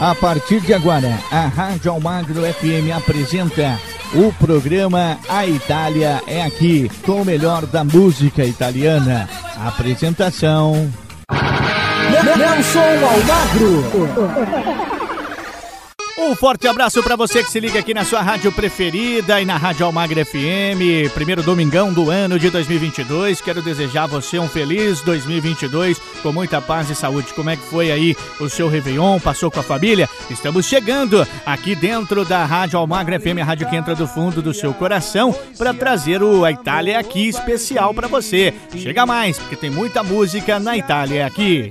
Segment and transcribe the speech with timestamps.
[0.00, 3.78] A partir de agora, a Rádio Almagro FM apresenta
[4.14, 9.28] o programa A Itália é Aqui, com o melhor da música italiana.
[9.56, 10.88] Apresentação.
[12.36, 14.87] Nelson Almagro.
[16.20, 19.56] Um forte abraço para você que se liga aqui na sua rádio preferida e na
[19.56, 21.14] Rádio Almagra FM.
[21.14, 23.40] Primeiro domingão do ano de 2022.
[23.40, 27.32] Quero desejar a você um feliz 2022 com muita paz e saúde.
[27.32, 29.20] Como é que foi aí o seu Réveillon?
[29.20, 30.08] Passou com a família?
[30.28, 34.52] Estamos chegando aqui dentro da Rádio Almagra FM, a rádio que entra do fundo do
[34.52, 38.52] seu coração, para trazer o A Itália aqui especial para você.
[38.76, 41.70] Chega mais, porque tem muita música na Itália aqui.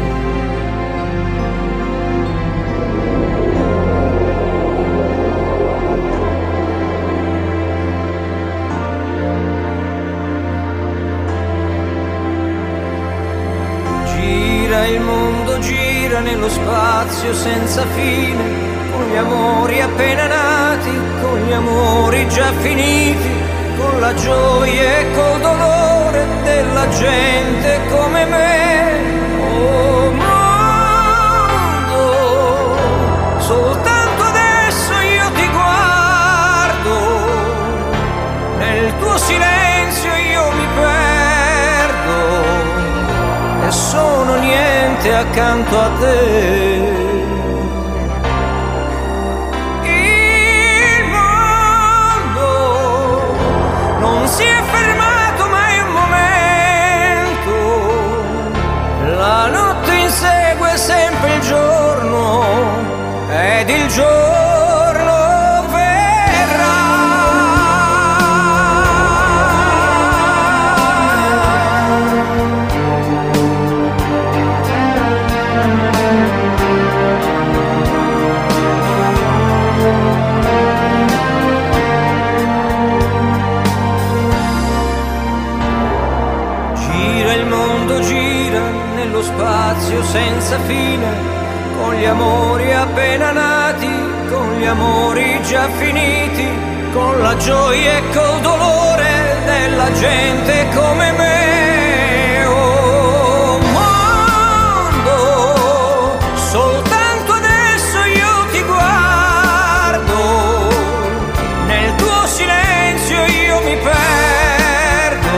[16.31, 18.43] Nello spazio senza fine,
[18.91, 23.29] con gli amori appena nati, con gli amori già finiti,
[23.77, 28.99] con la gioia e col dolore della gente come me.
[29.39, 30.30] Oh
[44.01, 47.00] sono niente accanto a te.
[90.51, 91.07] Senza fine,
[91.77, 93.89] con gli amori appena nati,
[94.29, 96.45] con gli amori già finiti,
[96.91, 102.45] con la gioia e col dolore della gente come me.
[102.47, 103.59] Oh
[106.35, 110.13] soltanto adesso io ti guardo,
[111.67, 115.29] nel tuo silenzio io mi perdo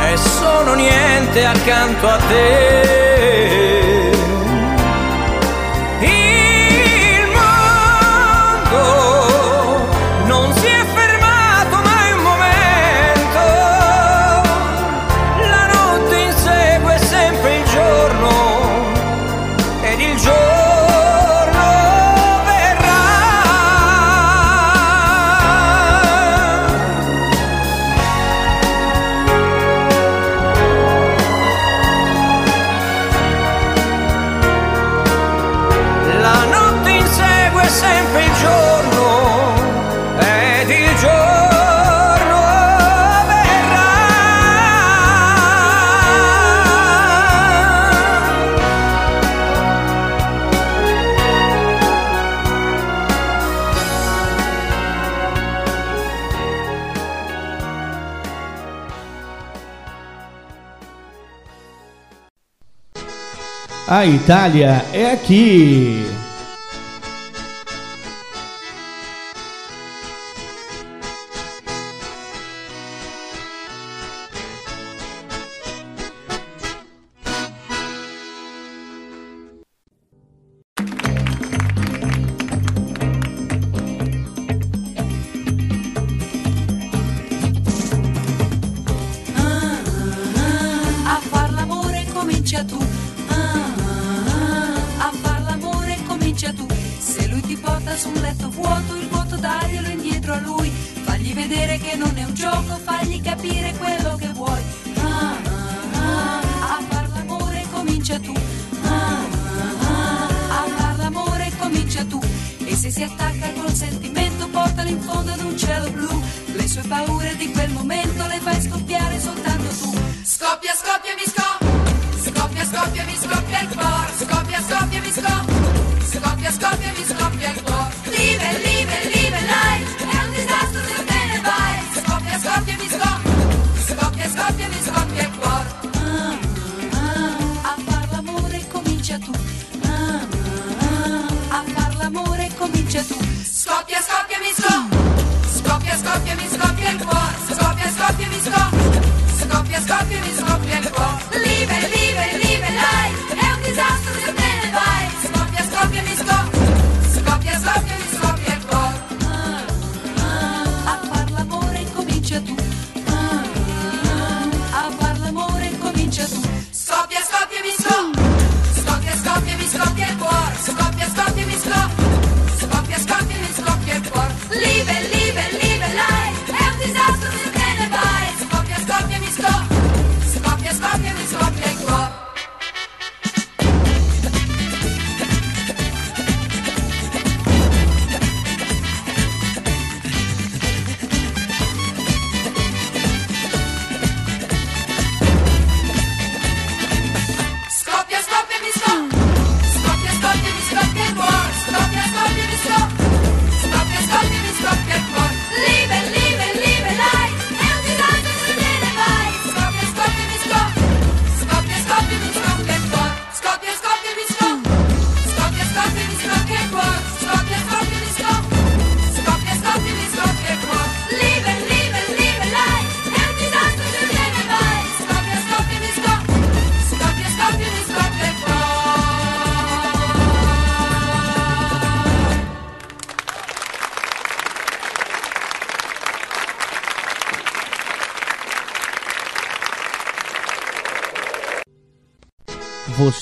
[0.00, 2.81] e sono niente accanto a te.
[64.06, 66.11] Itália é aqui.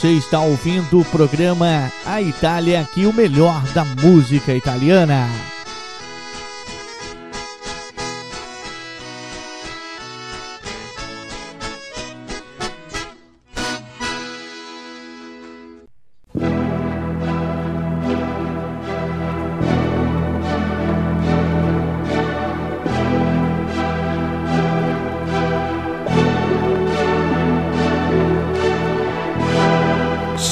[0.00, 5.28] Você está ouvindo o programa A Itália aqui, o melhor da música italiana.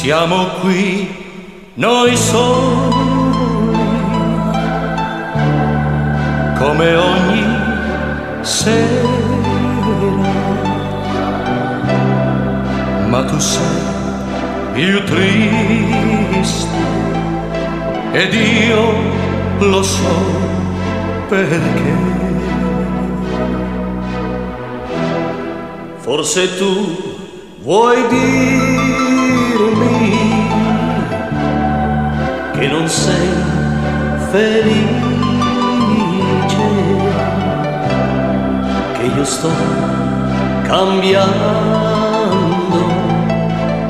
[0.09, 1.07] siamo qui
[1.75, 2.97] noi soli,
[6.57, 7.45] come ogni
[8.41, 9.07] sera.
[13.09, 13.83] Ma tu sei
[14.73, 16.69] più triste
[18.13, 18.85] ed io
[19.59, 20.17] lo so
[21.29, 21.97] perché.
[25.99, 26.97] Forse tu
[27.61, 28.78] vuoi dire
[32.71, 33.29] non sei
[34.31, 34.87] felice,
[38.93, 39.51] che io sto
[40.65, 41.87] cambiando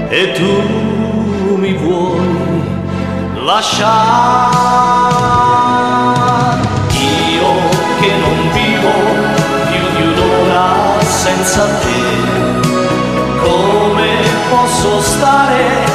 [0.08, 2.62] e tu mi vuoi
[3.44, 4.56] lasciare.
[6.92, 7.50] Io
[8.00, 8.92] che non vivo
[9.70, 12.00] più di un'ora senza te,
[13.42, 14.08] come
[14.50, 15.87] posso stare?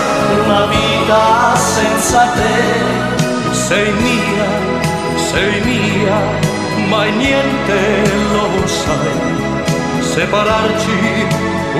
[2.19, 4.49] te, sei mia,
[5.15, 6.17] sei mia,
[6.89, 7.79] mai niente
[8.31, 11.27] lo sai, separarci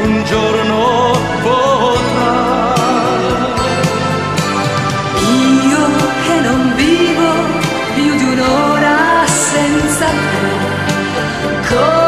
[0.03, 1.11] un giorno
[1.43, 2.51] potrà.
[5.71, 5.85] Io
[6.25, 7.31] che non vivo
[7.93, 12.02] più di un'ora senza te,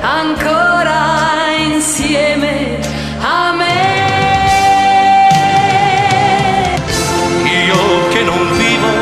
[0.00, 1.02] ancora
[1.72, 2.78] insieme
[3.20, 3.78] a me.
[7.44, 8.92] Io che non vivo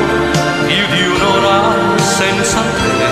[0.67, 1.59] più di un'ora
[1.97, 3.07] senza te,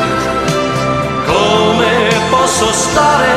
[1.27, 1.93] come
[2.31, 3.35] posso stare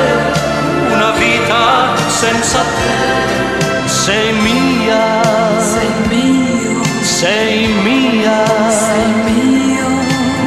[0.92, 3.48] una vita senza te.
[3.86, 5.22] Sei mia,
[5.60, 9.88] sei mio, sei mia, sei mio,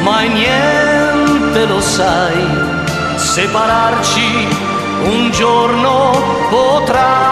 [0.01, 2.42] ma niente lo sai
[3.33, 4.47] separarci
[5.05, 6.11] un giorno
[6.51, 7.22] potrà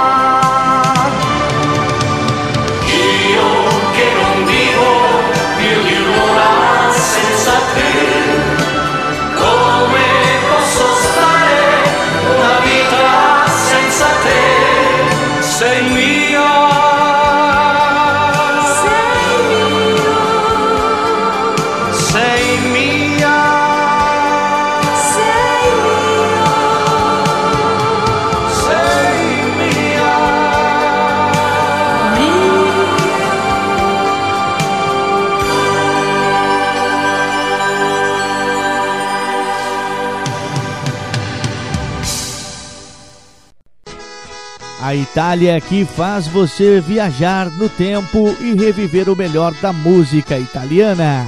[45.12, 51.28] Itália que faz você viajar no tempo e reviver o melhor da música italiana.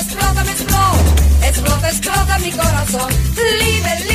[0.00, 3.12] explota, me explota, explota, explota mi corazón.
[3.36, 4.09] Libre,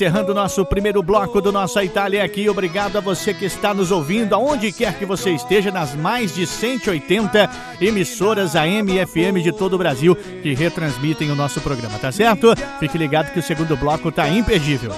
[0.00, 2.48] encerrando o nosso primeiro bloco do Nossa Itália aqui.
[2.48, 6.46] Obrigado a você que está nos ouvindo, aonde quer que você esteja, nas mais de
[6.46, 7.50] 180
[7.82, 12.54] emissoras AM e FM de todo o Brasil que retransmitem o nosso programa, tá certo?
[12.78, 14.94] Fique ligado que o segundo bloco tá imperdível.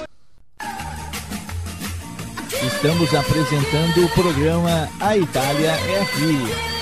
[2.64, 6.81] Estamos apresentando o programa A Itália é Aqui.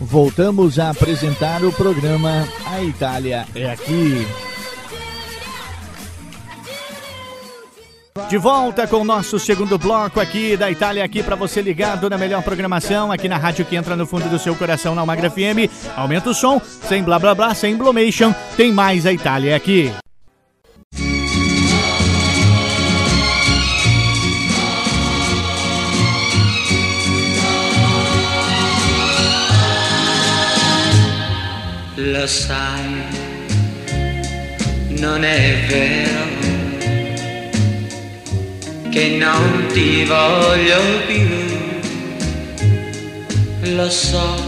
[0.00, 4.26] Voltamos a apresentar o programa A Itália é Aqui.
[8.28, 12.18] De volta com o nosso segundo bloco aqui da Itália, aqui para você ligado na
[12.18, 15.70] melhor programação, aqui na rádio que entra no fundo do seu coração, na Almagra FM.
[15.96, 19.92] Aumenta o som, sem blá blá blá, sem blumation, tem mais a Itália é aqui.
[32.10, 33.02] Lo sai,
[34.98, 36.24] non è vero
[38.88, 41.28] che non ti voglio più.
[43.74, 44.42] Lo so,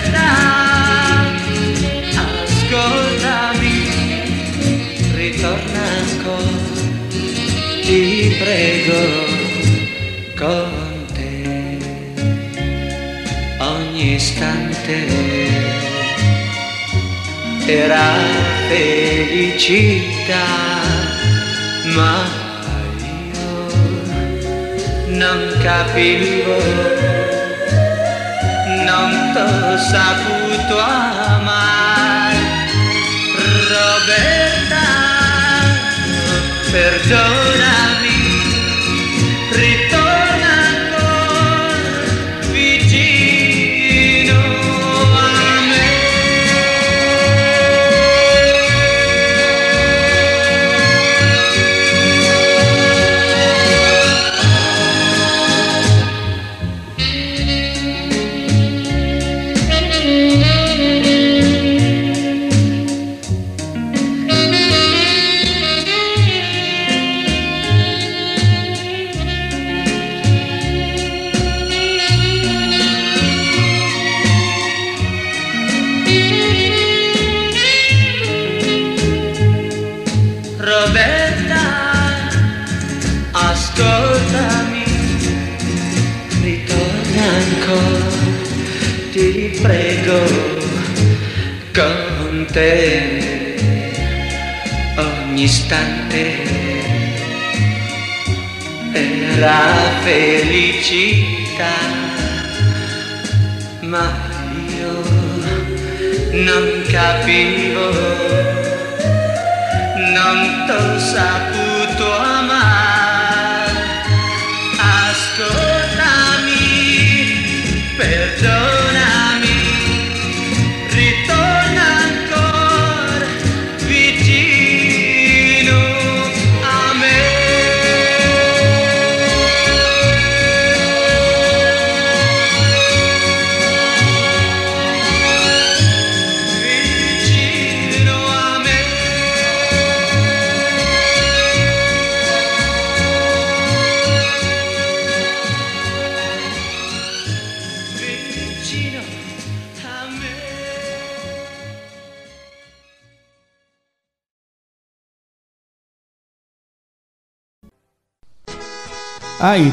[8.46, 9.02] prego
[10.38, 10.70] con
[11.16, 11.80] te.
[13.58, 14.98] Ogni istante
[17.66, 18.08] era
[18.70, 20.46] felicità
[21.96, 22.18] ma
[23.34, 23.56] io
[25.08, 26.58] non capivo
[28.86, 31.45] non t'ho saputo amare.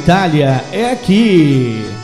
[0.03, 2.02] Itália é aqui.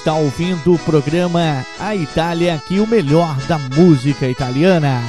[0.00, 5.02] Está ouvindo o programa A Itália aqui, o melhor da música italiana.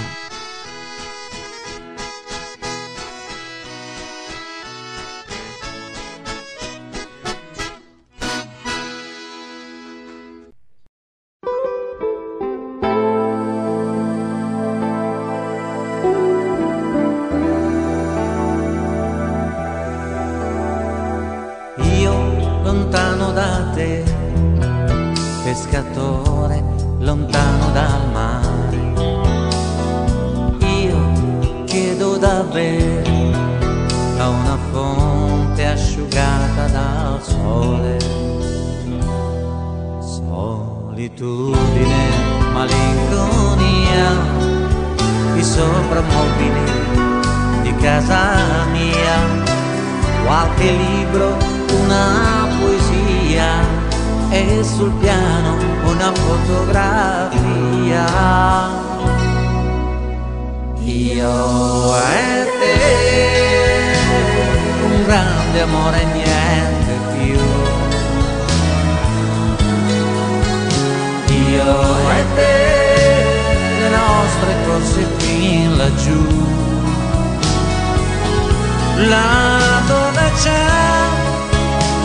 [79.08, 80.66] Là dove c'è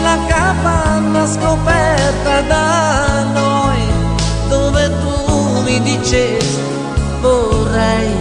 [0.01, 3.79] la capanna scoperta da noi,
[4.49, 6.61] dove tu mi dicesti
[7.21, 8.13] vorrei,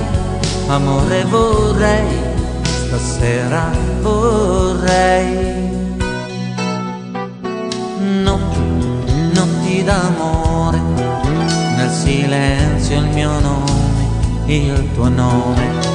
[0.68, 2.06] amore vorrei,
[2.62, 5.54] stasera vorrei.
[7.98, 10.80] Notti, notti d'amore,
[11.76, 14.06] nel silenzio il mio nome,
[14.46, 15.85] il tuo nome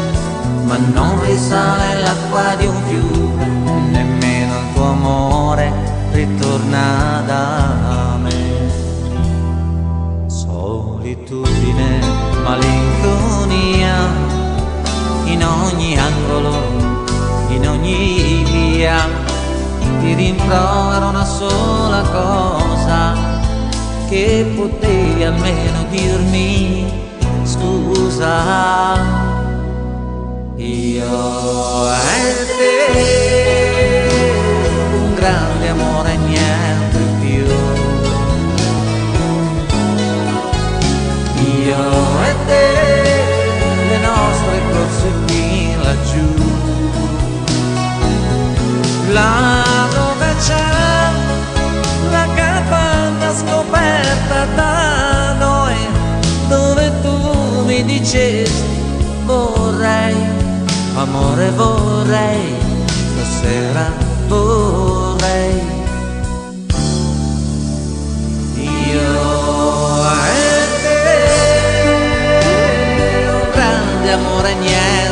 [0.71, 3.45] ma non risale l'acqua di un fiume,
[3.91, 5.69] nemmeno il tuo amore
[6.11, 8.69] ritorna da me.
[10.27, 11.99] Solitudine,
[12.45, 13.95] malinconia,
[15.25, 16.55] in ogni angolo,
[17.49, 19.09] in ogni via,
[19.99, 23.13] ti rimprovero una sola cosa,
[24.07, 27.09] che potevi almeno dirmi
[27.43, 29.20] scusa.
[30.91, 32.75] Io e te,
[34.93, 37.45] un grande amore niente più.
[41.63, 41.85] Io
[42.29, 42.67] e te,
[43.89, 46.29] le nostre corse qui laggiù.
[49.13, 50.71] Là dove c'è
[52.11, 55.77] la capanna scoperta da noi,
[56.49, 58.71] dove tu mi dicesti
[59.23, 60.40] vorrei
[60.95, 63.91] amore vorrei, stasera
[64.27, 65.61] vorrei.
[68.55, 69.09] Io
[70.25, 71.21] e te,
[73.29, 75.10] un grande amore niente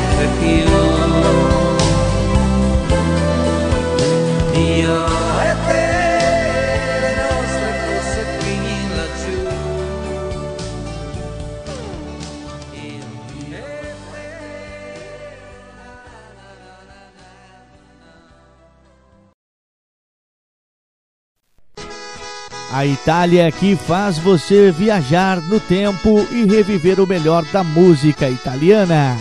[22.80, 29.18] A Itália que faz você viajar no tempo e reviver o melhor da música italiana.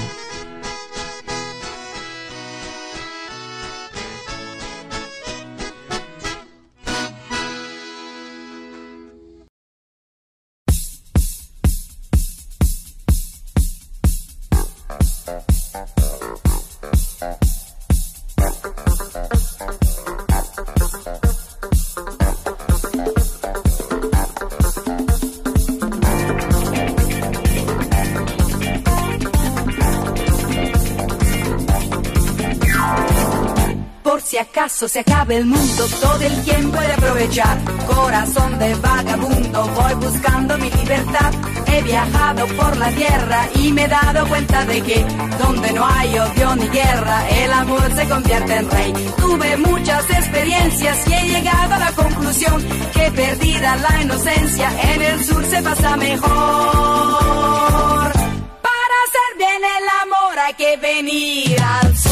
[42.91, 45.05] Tierra y me he dado cuenta de que
[45.39, 48.93] donde no hay odio ni guerra, el amor se convierte en rey.
[49.19, 55.25] Tuve muchas experiencias y he llegado a la conclusión que perdida la inocencia, en el
[55.25, 56.29] sur se pasa mejor.
[58.63, 62.08] Para hacer bien el amor hay que venir al sur.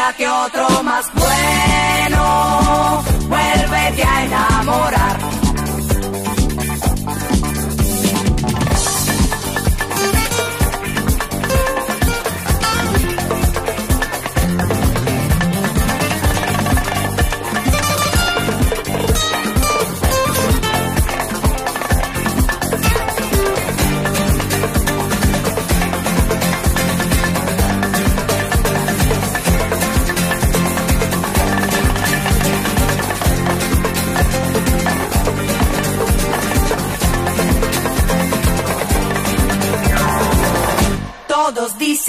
[0.00, 5.29] Búscate otro más bueno, vuélvete a enamorar.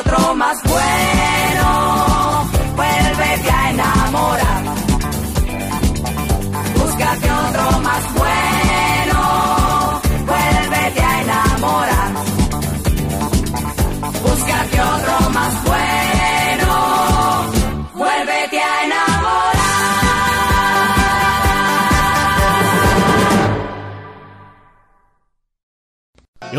[0.00, 0.59] Otro más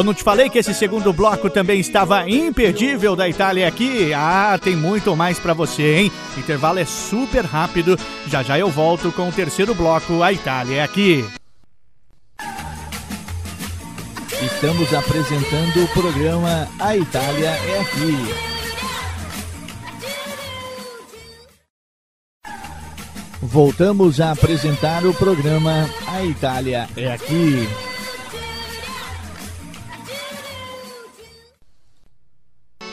[0.01, 4.11] Eu não te falei que esse segundo bloco também estava imperdível da Itália aqui?
[4.15, 6.11] Ah, tem muito mais pra você, hein?
[6.35, 7.95] Intervalo é super rápido.
[8.25, 11.23] Já já eu volto com o terceiro bloco, a Itália é aqui.
[14.41, 18.17] Estamos apresentando o programa A Itália é Aqui.
[23.39, 27.90] Voltamos a apresentar o programa A Itália é Aqui.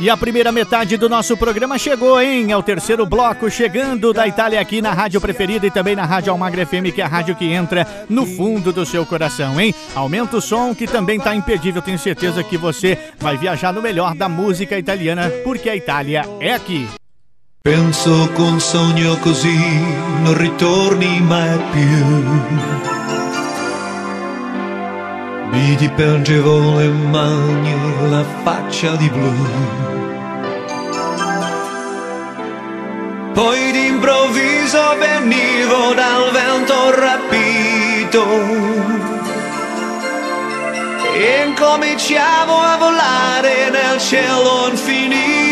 [0.01, 2.53] E a primeira metade do nosso programa chegou, hein?
[2.53, 6.31] É o terceiro bloco chegando da Itália aqui na rádio preferida e também na Rádio
[6.31, 9.75] Almagra FM, que é a rádio que entra no fundo do seu coração, hein?
[9.97, 11.83] Aumenta o som que também tá impedível.
[11.83, 16.55] Tenho certeza que você vai viajar no melhor da música italiana, porque a Itália é
[16.55, 16.89] aqui.
[17.61, 19.59] Penso un sogno così
[20.23, 23.18] non ritorni mai più.
[25.51, 27.75] Mi dipingevo le mani
[28.11, 29.33] la faccia di blu.
[33.33, 38.27] Poi d'improvviso venivo dal vento rapito
[41.15, 45.49] e incominciavo a volare nel cielo infinito.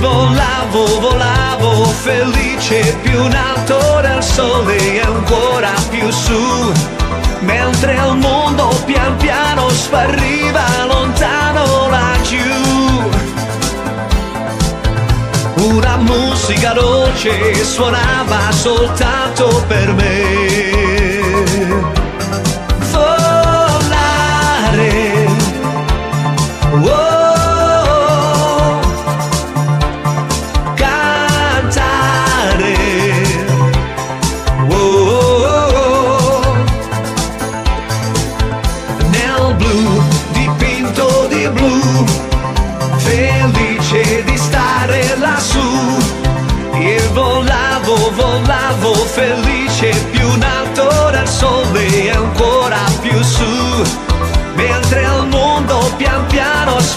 [0.00, 6.72] Volavo, volavo, felice più in alto del sole e ancora più su.
[7.40, 13.06] Mentre il mondo pian piano spariva lontano laggiù.
[15.74, 20.77] Una musica dolce suonava soltanto per me.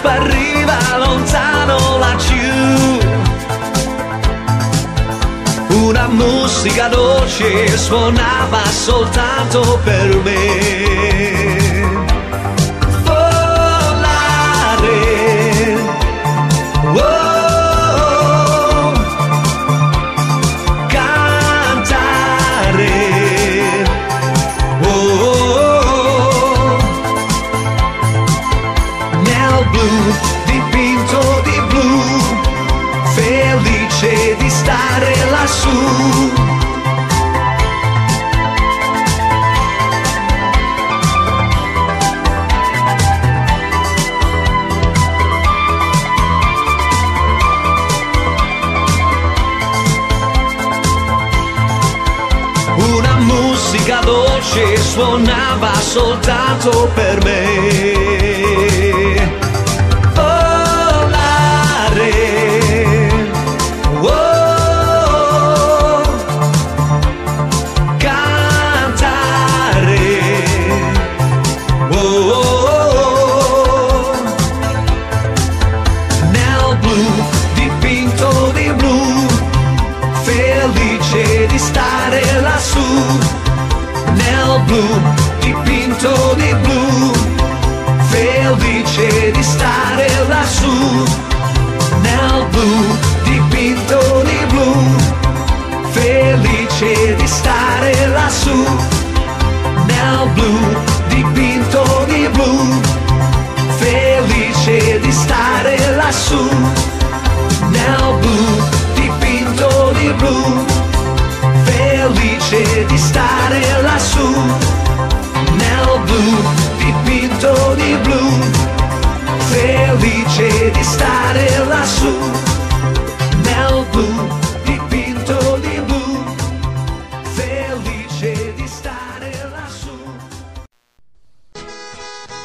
[0.02, 2.98] Spariva lontano laggiù.
[5.86, 11.61] Una musica dolce suonava soltanto per me.
[53.82, 57.91] Musica dolce suonava soltanto per me.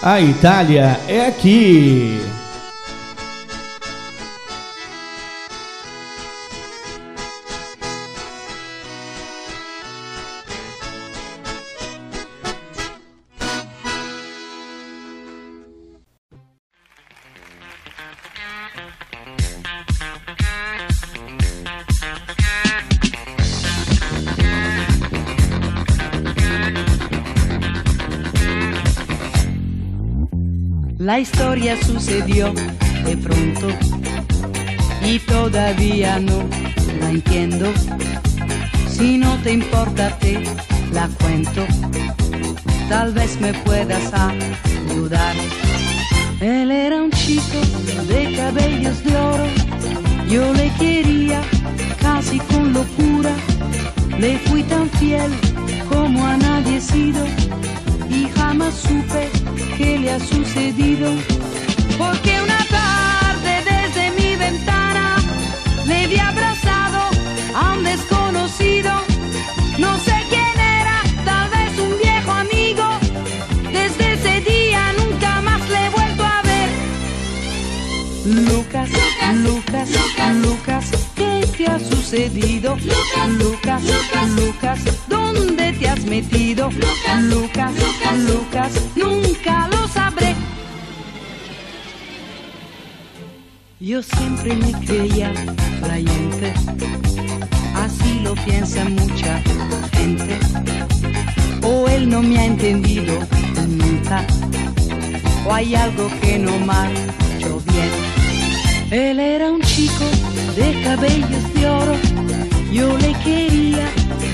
[0.06, 2.35] A Itália é aqui.
[32.16, 32.52] Sucedió
[33.04, 33.68] de pronto
[35.04, 36.44] y todavía no
[37.00, 37.72] la entiendo.
[38.88, 40.40] Si no te importa te
[40.92, 41.66] la cuento,
[42.88, 45.36] tal vez me puedas ayudar.
[46.40, 47.60] Él era un chico
[48.08, 49.46] de cabellos de oro,
[50.28, 51.42] yo le quería
[52.00, 53.34] casi con locura,
[54.18, 55.30] le fui tan fiel
[55.90, 57.26] como a nadie sido
[58.08, 59.28] y jamás supe
[59.76, 61.35] qué le ha sucedido.
[82.16, 82.76] Sucedido?
[83.38, 83.82] Lucas,
[84.36, 86.70] Lucas, ¿dónde te has metido?
[86.70, 87.72] Lucas,
[88.18, 90.34] Lucas, nunca lo sabré.
[93.78, 95.32] Yo siempre me creía
[95.82, 96.54] creyente,
[97.74, 99.42] así lo piensa mucha
[99.92, 100.38] gente.
[101.62, 103.18] O él no me ha entendido
[103.68, 104.26] nunca,
[105.44, 107.25] o hay algo que no bien.
[108.90, 110.04] Él era un chico
[110.54, 111.94] de cabellos de oro,
[112.72, 113.88] yo le quería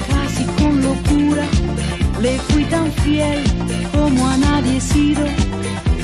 [0.09, 1.45] casi con locura,
[2.21, 3.43] le fui tan fiel
[3.93, 5.25] como a nadie he sido.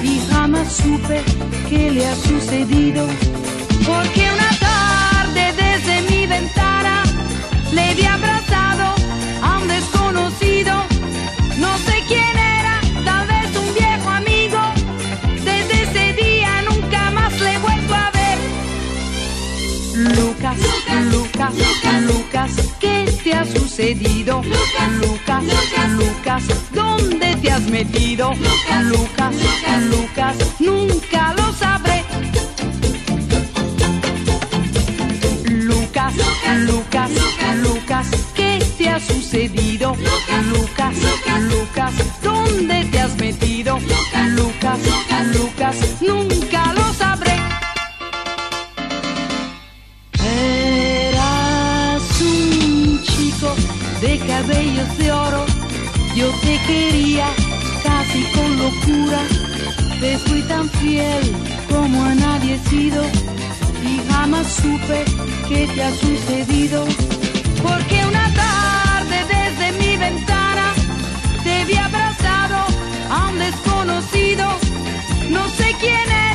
[0.03, 1.21] Y jamás supe
[1.69, 3.07] qué le ha sucedido.
[3.87, 7.03] Porque una tarde desde mi ventana
[7.73, 8.08] le vi
[21.39, 24.43] Lucas, Lucas, Lucas, ¿qué te ha sucedido?
[24.43, 25.45] Lucas, Lucas,
[25.91, 26.43] Lucas,
[26.75, 28.35] ¿dónde te has metido?
[28.35, 29.35] Lucas, Lucas,
[29.89, 32.03] Lucas, nunca lo sabré.
[35.49, 36.13] Lucas,
[36.67, 37.11] Lucas,
[37.63, 39.95] Lucas, ¿qué te ha sucedido?
[39.95, 40.93] Lucas,
[41.53, 43.79] Lucas, ¿dónde te has metido?
[44.35, 44.81] Lucas,
[45.37, 46.58] Lucas, nunca
[54.49, 55.45] cabellos de oro,
[56.17, 57.27] yo te quería
[57.83, 59.21] casi con locura,
[60.01, 61.35] te fui tan fiel
[61.69, 63.03] como a nadie he sido.
[63.85, 65.05] Y jamás supe
[65.49, 66.87] qué te ha sucedido,
[67.63, 70.73] porque una tarde desde mi ventana
[71.45, 72.59] te vi abrazado
[73.11, 74.47] a un desconocido,
[75.29, 76.28] no sé quién era,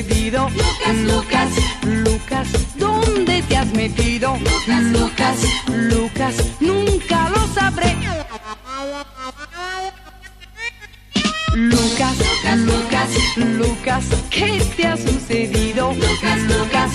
[0.00, 1.50] Lucas, Lucas,
[1.82, 4.34] Lucas, ¿dónde te has metido?
[4.92, 5.36] Lucas,
[5.68, 7.96] Lucas, nunca lo sabré.
[11.54, 12.16] Lucas,
[12.56, 15.92] Lucas, Lucas, ¿qué te ha sucedido?
[15.92, 16.90] Lucas, Lucas,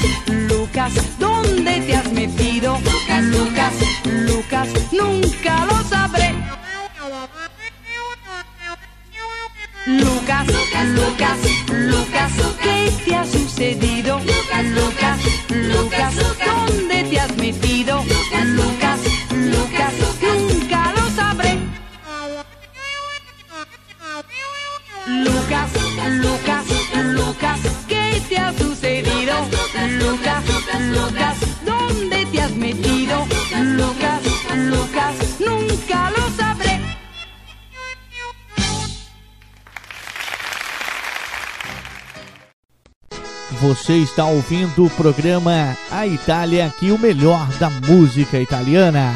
[0.49, 2.79] Lucas, ¿dónde te has metido?
[3.21, 3.73] Lucas,
[4.09, 6.33] Lucas, nunca lo sabré.
[9.85, 11.64] Lucas, Lucas, Lucas,
[12.65, 14.19] ¿qué te ha sucedido?
[14.19, 16.13] Lucas, Lucas, Lucas,
[16.45, 18.03] ¿dónde te has metido?
[43.85, 49.13] Você está ouvindo o programa A Itália, aqui o melhor da música italiana.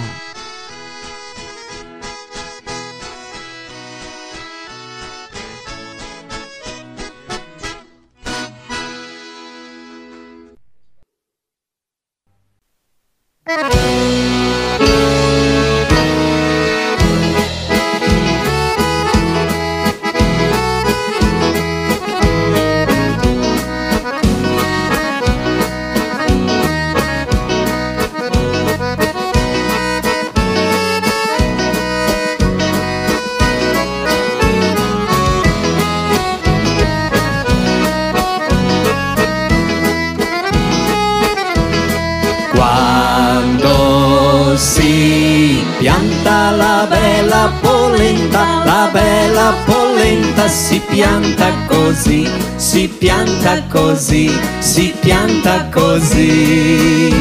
[50.70, 57.12] Si pianta così, si pianta così, si pianta così.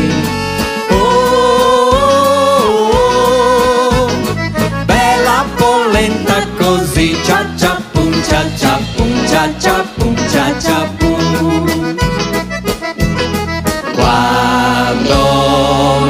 [0.90, 0.96] Oh,
[2.92, 4.10] oh,
[4.84, 9.82] bella polenta così, cia cia pum cia cia pum cia cia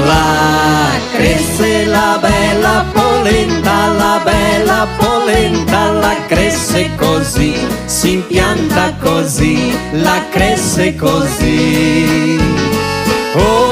[0.07, 7.55] la cresce la bella polenta, la bella polenta la cresce così,
[7.85, 12.39] si impianta così, la cresce così.
[13.35, 13.68] Oh,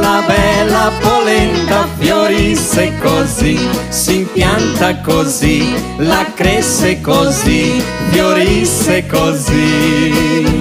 [0.00, 10.60] la bella polenta fiorisse così, si impianta così, la cresce così, fiorisse così.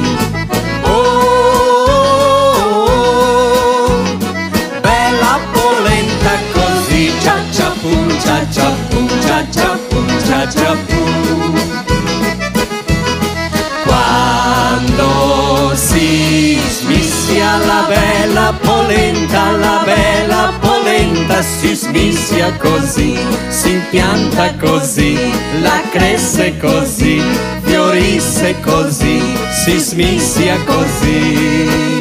[21.61, 23.15] Si smischia così,
[23.49, 25.15] si impianta così,
[25.61, 27.21] la cresce così,
[27.61, 29.21] fiorisse così,
[29.63, 32.00] si smischia così.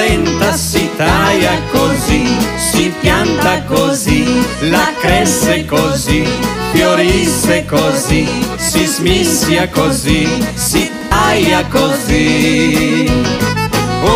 [0.00, 2.24] polenta si taia così,
[2.56, 4.24] si pianta così,
[4.70, 6.26] la cresce così,
[6.72, 8.26] fiorisce così,
[8.56, 13.10] si smissia così, si taia così.
[14.02, 14.08] Oh,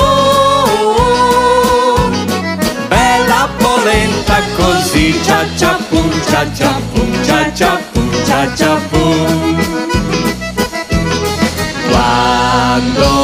[0.00, 2.10] oh, oh,
[2.88, 9.58] Bella polenta così, cia cia pum, cia cia pum, cia cia pum, cia cia pum.
[11.90, 13.14] Quando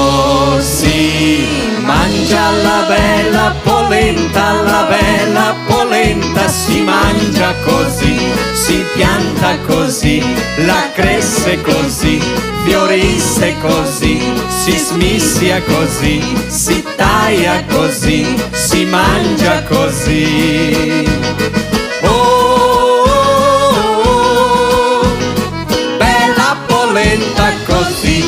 [1.90, 8.16] mangia la bella polenta, la bella polenta si mangia così,
[8.52, 10.22] si pianta così,
[10.66, 12.22] la cresce così,
[12.64, 14.20] fiorisse così,
[14.62, 21.04] si smissia così, si taglia così, si mangia così.
[22.02, 25.16] Oh, oh, oh,
[25.98, 28.19] bella polenta così.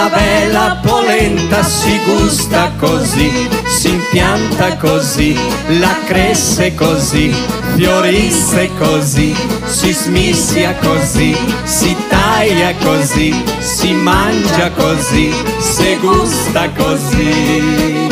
[0.00, 5.38] la bella polenta si gusta così, si impianta così,
[5.78, 7.34] la cresce così,
[7.74, 9.36] fiorisce così,
[9.66, 18.08] si smissia così, si taglia così, si mangia così, si gusta così.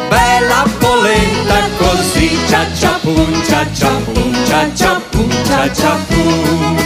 [0.08, 6.81] bella polenta così, cia cia pum, cia cia pum, cia cia pum, cia cia pum.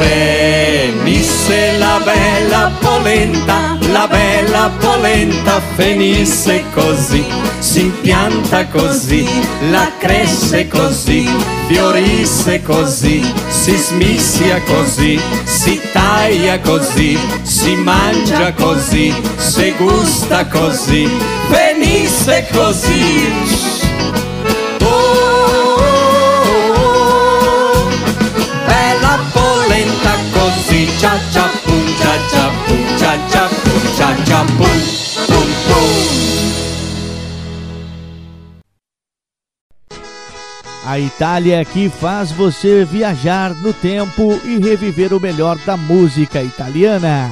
[0.00, 7.22] Venisse la bella polenta, la bella polenta venisse così,
[7.58, 9.28] si pianta così,
[9.70, 11.28] la cresce così,
[11.66, 21.10] fiorisse così, si smissia così, si taglia così, si mangia così, si gusta così,
[21.50, 23.79] venisse così.
[40.90, 46.42] A Itália é que faz você viajar no tempo e reviver o melhor da música
[46.42, 47.30] italiana.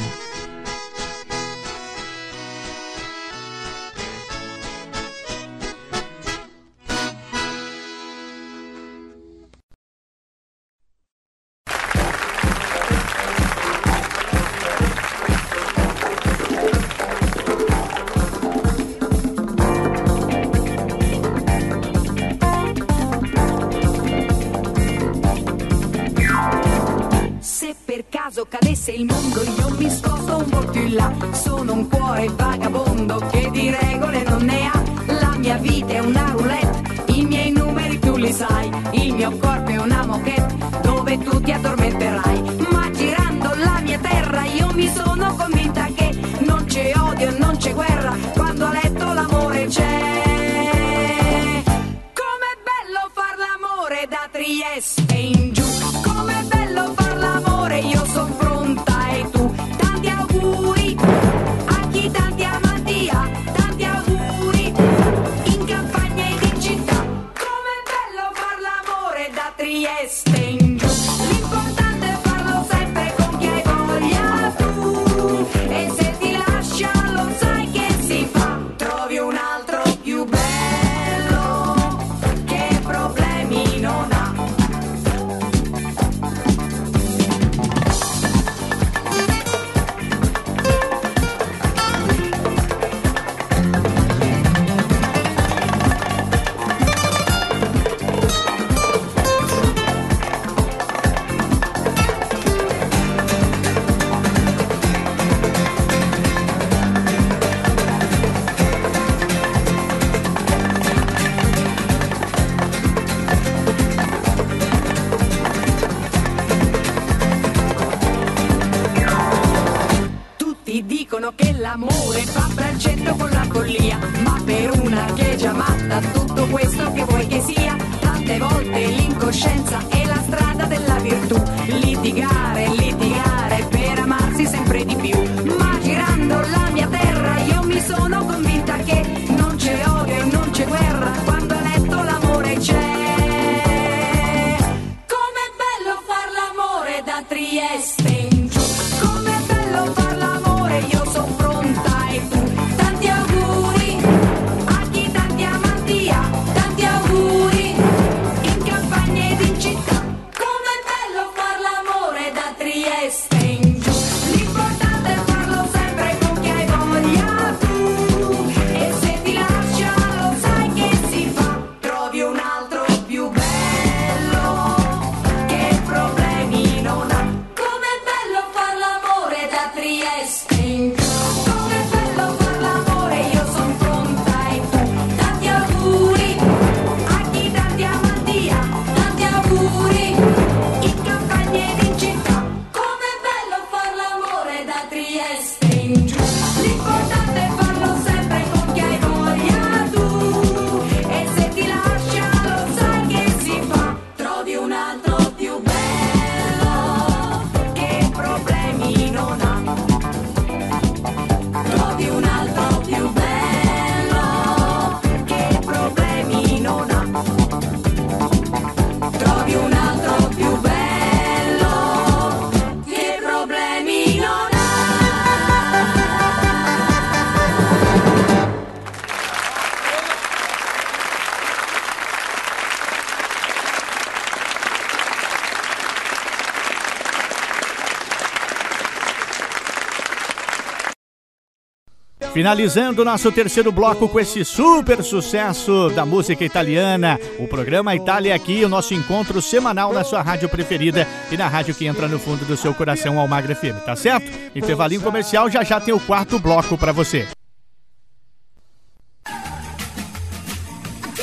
[242.38, 248.64] Finalizando nosso terceiro bloco com esse super sucesso da música italiana, o programa Itália aqui,
[248.64, 252.44] o nosso encontro semanal na sua rádio preferida e na rádio que entra no fundo
[252.44, 254.30] do seu coração, Almagra FM, tá certo?
[254.54, 257.26] Intervalinho comercial, já já tem o quarto bloco para você.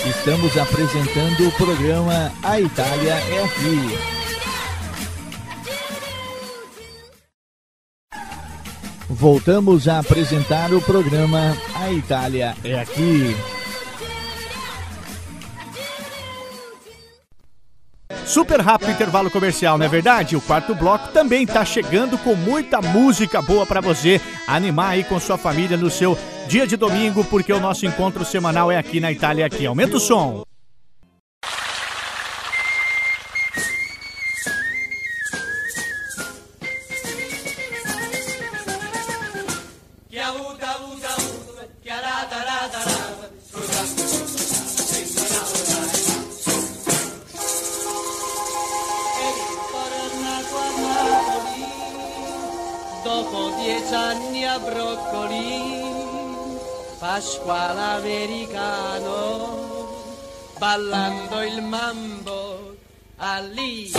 [0.06, 4.15] Estamos apresentando o programa A Itália é Aqui.
[9.26, 13.36] Voltamos a apresentar o programa A Itália é Aqui.
[18.24, 20.36] Super rápido intervalo comercial, não é verdade?
[20.36, 25.20] O quarto bloco também está chegando com muita música boa para você animar aí com
[25.20, 26.16] sua família no seu
[26.48, 29.66] dia de domingo, porque o nosso encontro semanal é aqui na Itália aqui.
[29.66, 30.46] Aumenta o som.
[57.16, 59.14] Pasquale americano,
[60.60, 62.76] ballando il mambo
[63.16, 63.96] all'italian.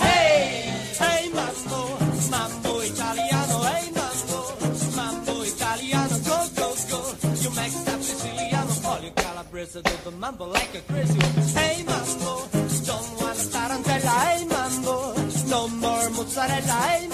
[0.00, 1.98] Hey, hey mambo,
[2.30, 4.56] mambo italiano, hey mambo,
[4.94, 7.00] mambo italiano, go, go, go.
[7.42, 11.20] You make that Siciliano, all you Calabrese do the mambo like a crazy.
[11.52, 12.48] Hey mambo,
[12.86, 15.12] don't wanna a tarantella, hey mambo,
[15.50, 17.13] no more mozzarella, hey mambo,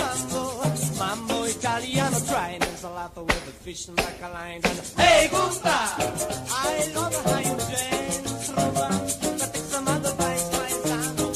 [3.67, 4.63] insalata with a fish and like a line.
[4.97, 8.89] Hey Gusta, I love how you dance, rumba,
[9.39, 11.27] but take some advice, paisano.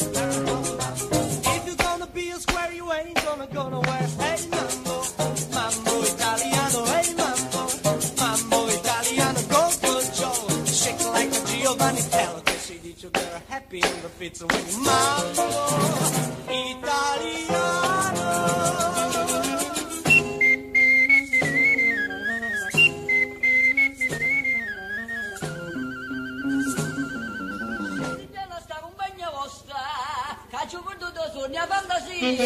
[1.56, 4.08] If you're gonna be a square, you ain't gonna go nowhere.
[4.18, 5.04] Hey mambo,
[5.52, 7.68] mambo italiano, hey mambo,
[8.16, 13.78] mambo italiano, go good Joe, shake like a Giovanni Tell che si dice they're happy
[13.78, 15.93] in the pizza when you mambo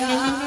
[0.01, 0.38] fantasia.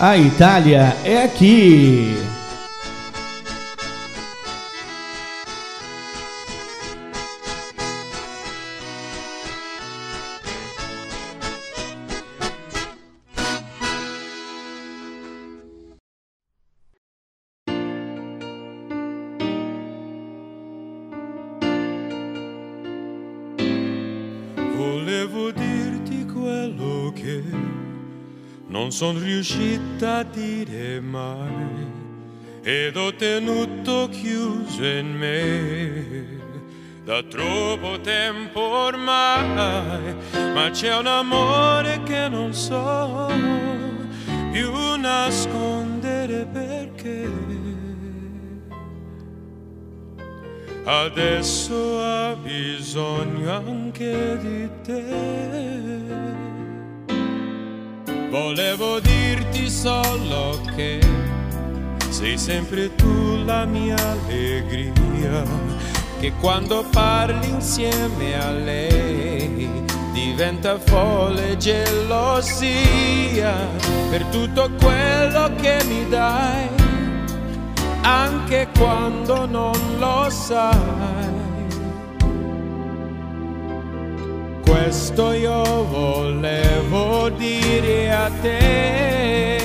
[0.00, 2.37] A Itália é aqui.
[28.98, 31.86] Sono riuscita a dire mai
[32.64, 36.40] ed ho tenuto chiuso in me
[37.04, 40.16] da troppo tempo ormai,
[40.52, 43.30] ma c'è un amore che non so
[44.50, 47.30] più nascondere perché
[50.82, 56.47] adesso ha bisogno anche di te.
[58.30, 61.00] Volevo dirti solo che
[62.10, 65.42] sei sempre tu la mia allegria,
[66.20, 69.70] che quando parli insieme a lei
[70.12, 73.54] diventa folle gelosia
[74.10, 76.68] per tutto quello che mi dai,
[78.02, 81.27] anche quando non lo sai.
[84.68, 89.58] Questo io volevo dire a te.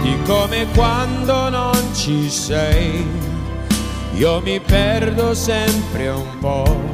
[0.00, 3.04] Di come quando non ci sei,
[4.14, 6.92] io mi perdo sempre un po'.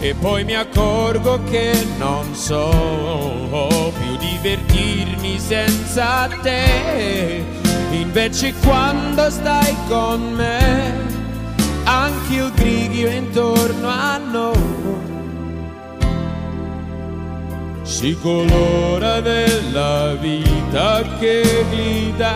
[0.00, 7.65] E poi mi accorgo che non so più divertirmi senza te.
[7.90, 10.92] Invece quando stai con me,
[11.84, 14.74] anche il grigio intorno a noi.
[17.82, 22.26] Si colora della vita che gli dai.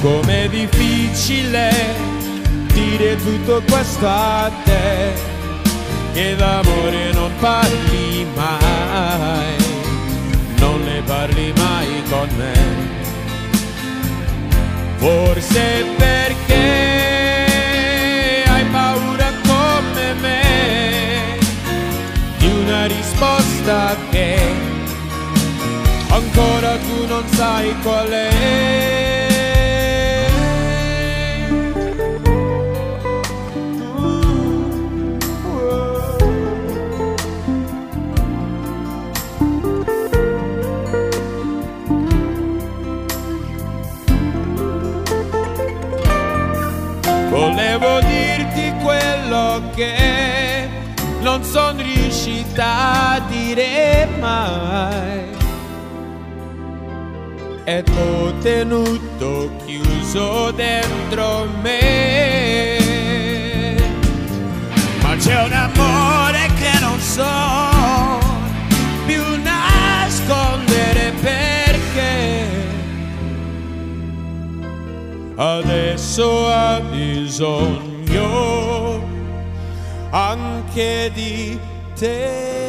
[0.00, 1.70] Com'è difficile
[2.72, 5.12] dire tutto questo a te,
[6.12, 9.56] che d'amore non parli mai,
[10.58, 12.52] non ne parli mai con me.
[14.98, 16.64] Forse perché
[18.46, 21.38] hai paura come me
[22.36, 24.36] di una risposta che
[26.10, 29.21] ancora tu non sai qual è.
[51.52, 55.36] Sono riuscita a dire mai.
[57.64, 62.78] E t'ho tenuto chiuso dentro me.
[65.02, 68.18] Ma c'è un amore che non so
[69.04, 72.46] più nascondere perché
[75.36, 78.61] adesso ha bisogno
[80.12, 81.58] anche di
[81.94, 82.60] te.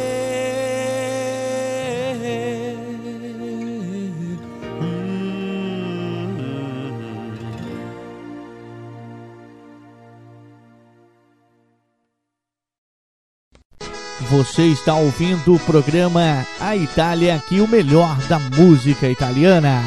[14.30, 19.84] Você está ouvindo o programa A Itália aqui, o melhor da música italiana.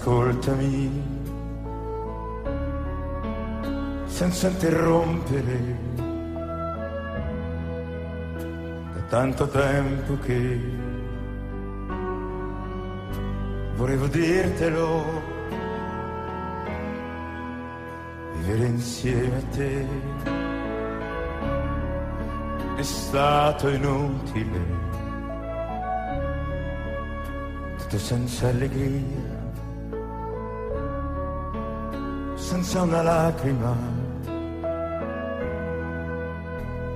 [0.00, 1.02] Ascoltami
[4.06, 5.88] senza interrompere.
[8.94, 10.60] Da tanto tempo che
[13.76, 15.38] volevo dirtelo.
[18.36, 19.86] vivere insieme a te
[22.76, 24.60] è stato inutile,
[27.76, 29.39] tutto senza allegria,
[32.50, 33.76] senza una lacrima,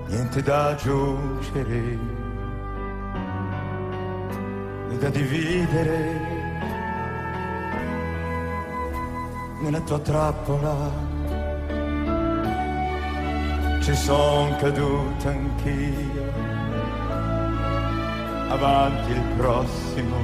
[0.09, 1.99] niente da aggiungere
[4.89, 6.33] né da dividere.
[9.61, 10.75] Nella tua trappola
[13.81, 16.33] ci son caduto anch'io.
[18.49, 20.17] Avanti il prossimo,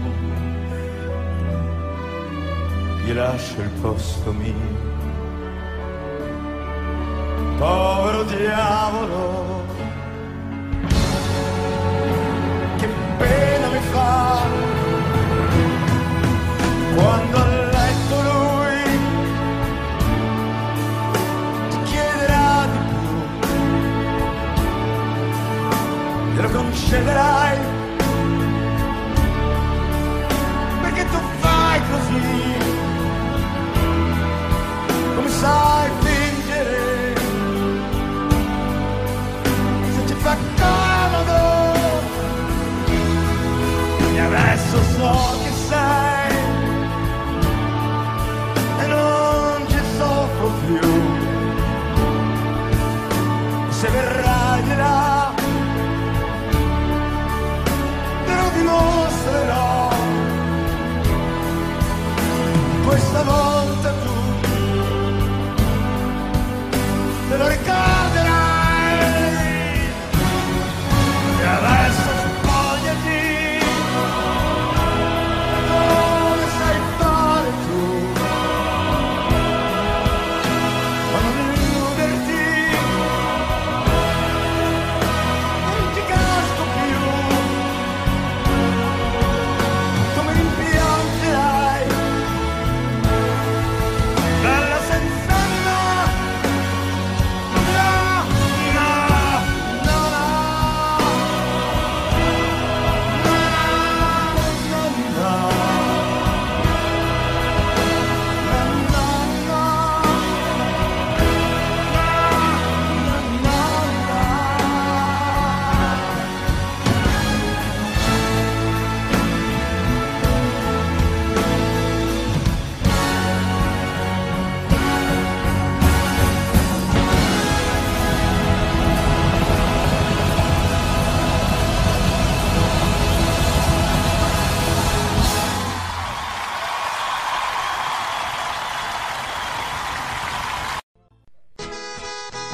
[3.05, 4.89] gli lascio il posto mio.
[7.61, 9.66] Povero diavolo,
[12.78, 12.88] che
[13.18, 14.40] pena mi fa
[16.94, 18.82] quando a letto lui
[21.68, 23.14] ti chiederà di più,
[26.32, 27.58] glielo concederai?
[30.80, 32.59] Perché tu fai così,
[44.73, 45.39] e adesso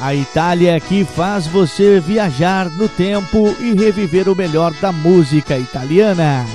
[0.07, 6.45] A Itália que faz você viajar no tempo e reviver o melhor da música italiana.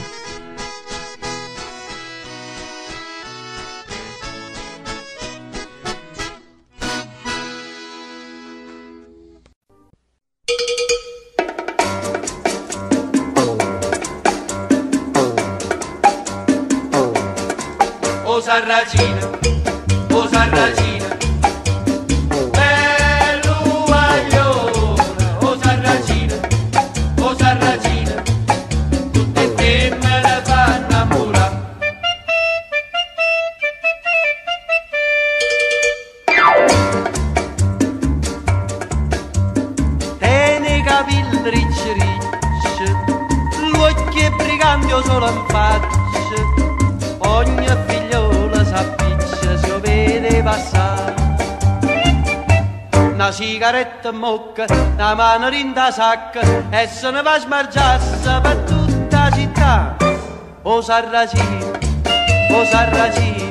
[54.23, 59.31] Bocca, una mano in da sacca e se ne va a smargiarsi per tutta la
[59.33, 59.97] città.
[60.63, 61.73] O Sarracino,
[62.53, 63.42] o Sarracino,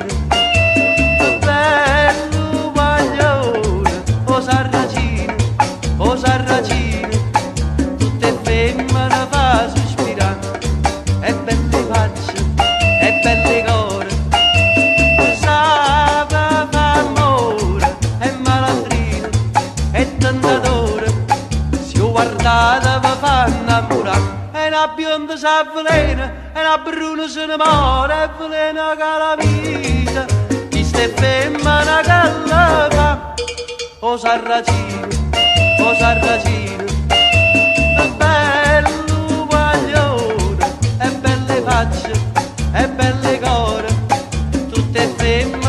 [24.94, 30.24] bionda s'avvelena, e una bruna se ne muore, e velena che la vita,
[30.68, 33.34] di ste femmine che la fa,
[34.00, 35.08] o Sarracino,
[35.80, 42.12] o Sarracino, è bello guaglione, e belle facce,
[42.72, 43.88] e belle core,
[44.70, 45.61] tutte femmine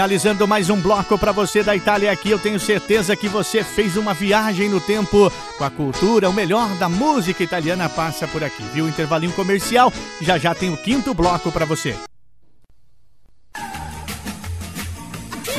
[0.00, 3.98] Finalizando mais um bloco para você da Itália aqui, eu tenho certeza que você fez
[3.98, 8.62] uma viagem no tempo com a cultura, o melhor da música italiana passa por aqui,
[8.72, 8.88] viu?
[8.88, 9.92] Intervalinho comercial,
[10.22, 11.94] já já tem o quinto bloco para você.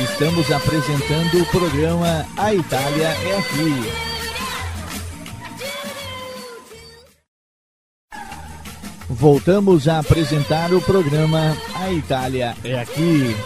[0.00, 3.92] Estamos apresentando o programa A Itália é Aqui.
[9.08, 13.36] Voltamos a apresentar o programa A Itália é Aqui.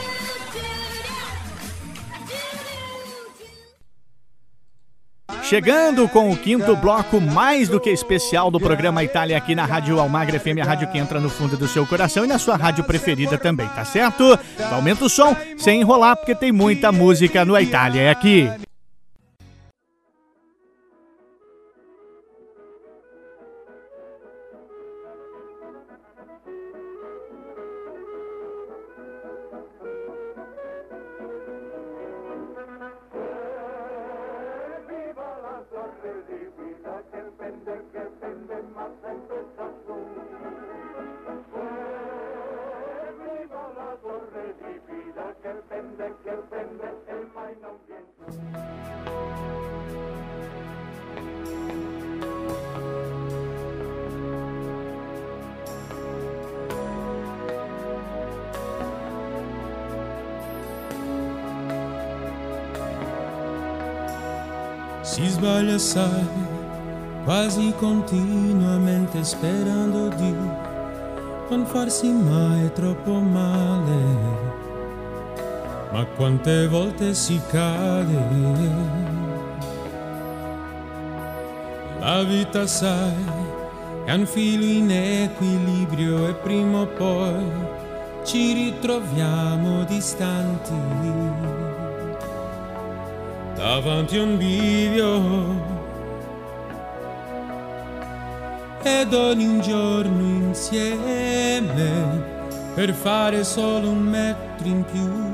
[5.49, 10.01] Chegando com o quinto bloco mais do que especial do programa Itália aqui na Rádio
[10.01, 12.83] Almagra FM, a rádio que entra no fundo do seu coração e na sua rádio
[12.83, 14.37] preferida também, tá certo?
[14.73, 18.51] Aumenta o som sem enrolar porque tem muita música no Itália é aqui.
[65.03, 66.29] Si sbaglia sai,
[67.25, 70.35] quasi continuamente sperando di
[71.49, 74.66] non farsi mai troppo male.
[75.93, 79.15] Ma quante volte si cade.
[82.01, 83.25] La vita sai,
[84.05, 87.75] è un filo in equilibrio e prima o poi
[88.25, 90.75] ci ritroviamo distanti
[93.55, 95.75] davanti a un bivio
[98.83, 102.25] ed ogni giorno insieme
[102.75, 105.26] per fare solo un metro in più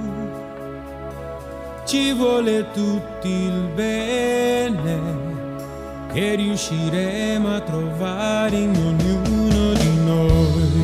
[1.92, 4.98] ci vuole tutti il bene
[6.10, 10.80] che riusciremo a trovare in ognuno di noi.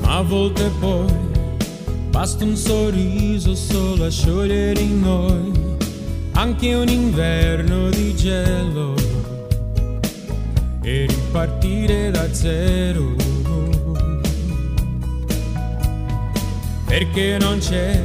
[0.00, 1.14] A volte poi
[2.10, 5.52] basta un sorriso solo a sciogliere in noi
[6.32, 8.91] anche un inverno di gelo
[11.32, 13.14] e ripartire da zero.
[16.86, 18.02] Perché non c'è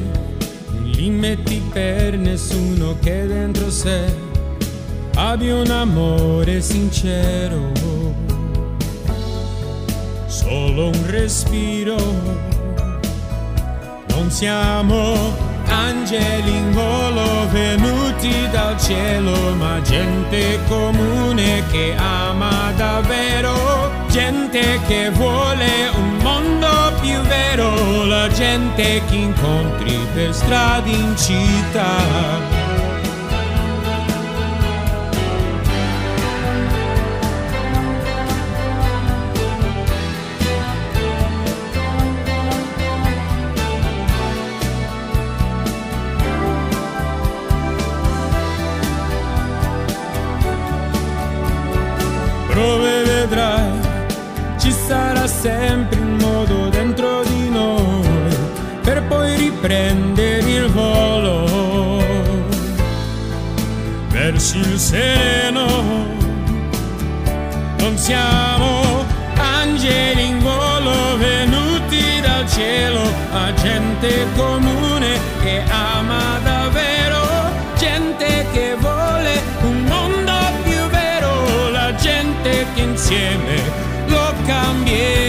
[0.83, 4.05] limiti per nessuno che dentro sé
[5.15, 7.71] abbia un amore sincero
[10.27, 11.97] solo un respiro.
[14.09, 24.79] Non siamo angeli in volo venuti dal cielo, ma gente comune che ama davvero, gente
[24.87, 32.56] che vuole un mondo più vero, la gente che incontri per strada in città.
[59.67, 62.01] Riprendere il volo
[64.07, 65.65] verso il seno.
[67.77, 69.05] Non siamo
[69.35, 73.01] angeli in volo venuti dal cielo,
[73.31, 77.19] ma gente comune che ama davvero,
[77.77, 83.61] gente che vuole un mondo più vero, la gente che insieme
[84.07, 85.26] lo cambierà.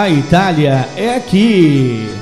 [0.00, 2.17] A Itália é aqui.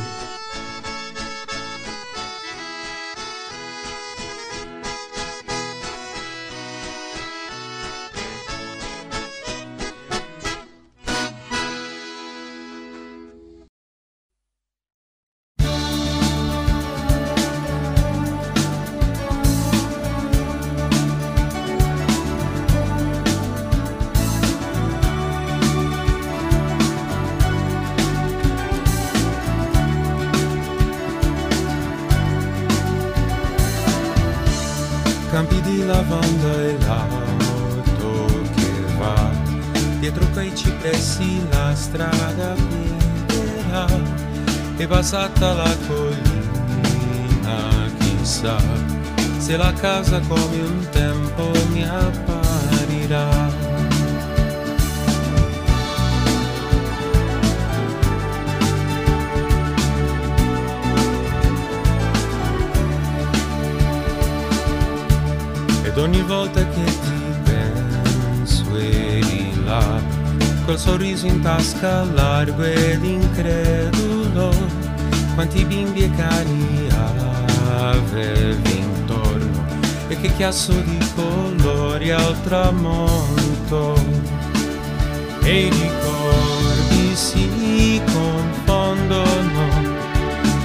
[85.48, 89.68] E i ricordi si confondono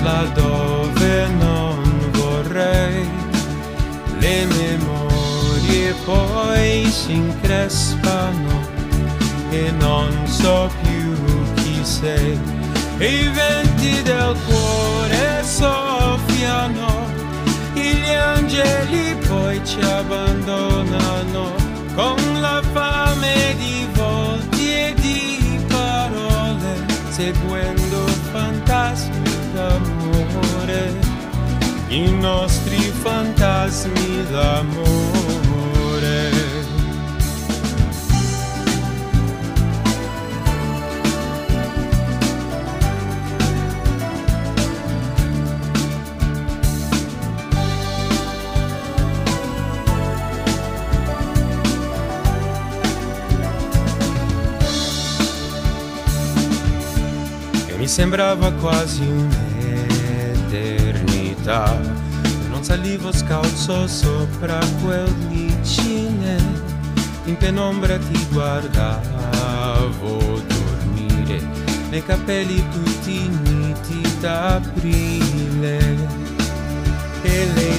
[0.01, 3.07] laddove non vorrei.
[4.17, 8.59] Le memorie poi si increspano
[9.51, 11.13] e non so più
[11.57, 12.39] chi sei.
[12.97, 17.05] E i venti del cuore soffiano
[17.75, 21.53] e gli angeli poi ci abbandonano
[21.93, 23.60] con la fame
[27.21, 30.83] seguendo fantasmi d'amore
[31.89, 35.20] i nostri fantasmi d'amore.
[57.91, 61.77] Sembrava quasi un'eternità.
[62.49, 66.37] Non salivo scalzo sopra quel licine
[67.25, 71.41] in penombra ti guardavo dormire
[71.89, 75.79] nei capelli tutti niti d'aprile.
[77.23, 77.75] E le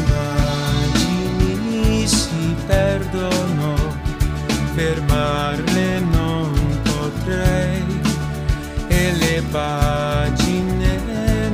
[1.16, 3.76] immagini si perdono
[4.74, 6.52] fermarle non
[6.82, 7.91] potrei
[9.02, 11.00] e le pagine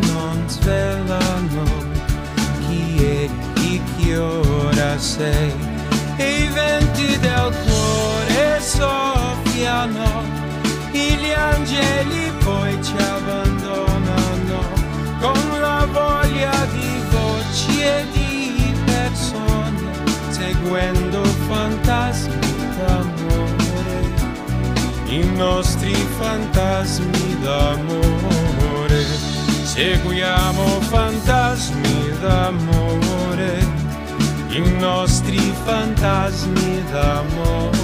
[0.06, 1.64] non svelano
[2.60, 5.54] chi eri, che ora sei.
[6.16, 10.22] E i venti del cuore soffiano
[10.92, 14.58] e gli angeli poi ci abbandonano
[15.20, 19.90] con la voglia di voci e di persone
[20.30, 21.77] seguendo fantasmi
[25.08, 29.04] i nostri fantasmi d'amore.
[29.64, 33.66] Seguiamo fantasmi d'amore.
[34.48, 37.76] I nostri fantasmi d'amore.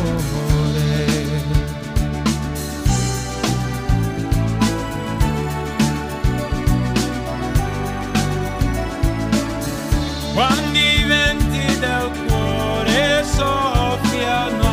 [10.35, 14.73] Quando i venti del cuore soffiano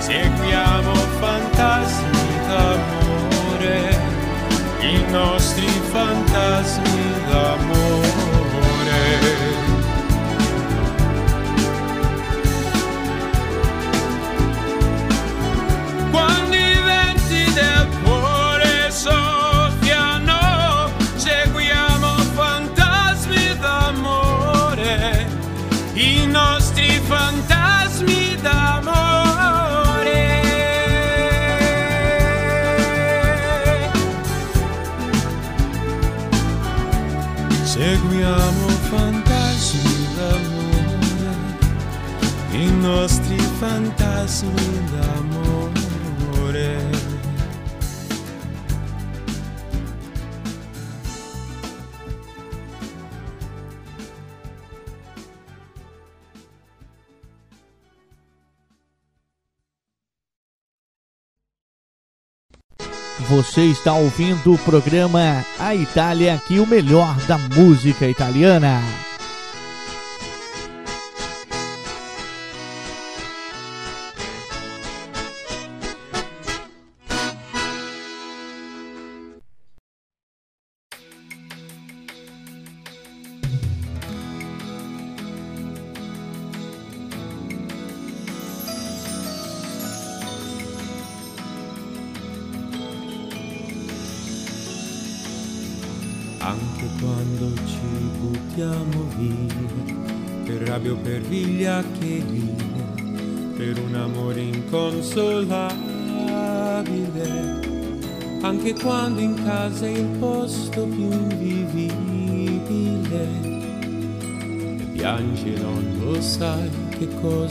[0.00, 0.99] seguiamo
[2.60, 3.80] d'amore
[4.92, 7.89] i nostri fantasmi d'amore
[43.60, 44.50] fantasmi
[44.90, 45.60] d'amore.
[63.28, 68.80] Você está ouvindo o programa A Itália aqui, o melhor da música italiana.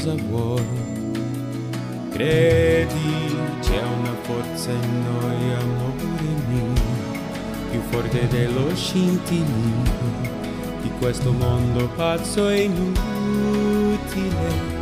[0.10, 0.66] cosa vuoi.
[2.10, 6.04] Credi, c'è una forza in noi, amore
[6.48, 6.74] mio,
[7.70, 10.08] più forte dello scintillino
[10.82, 14.78] di questo mondo pazzo e inutile.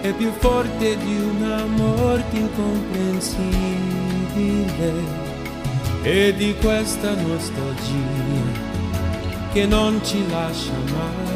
[0.00, 4.92] È più forte di una morte incomprensibile
[6.02, 8.74] e di questa nostalgia
[9.52, 11.35] che non ci lascia mai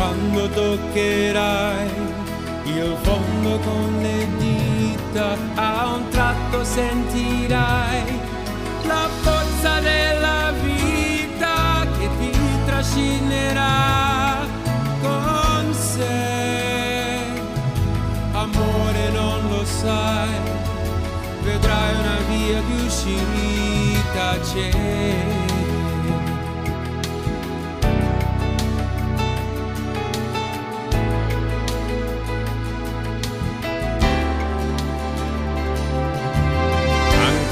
[0.00, 1.86] quando toccherai
[2.64, 8.18] il fondo con le dita, a un tratto sentirai
[8.84, 12.32] la forza della vita che ti
[12.64, 14.46] trascinerà
[15.02, 17.18] con sé.
[18.32, 20.30] Amore non lo sai,
[21.42, 25.49] vedrai una via di uscita c'è.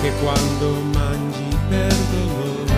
[0.08, 2.72] che quando mangi per dolore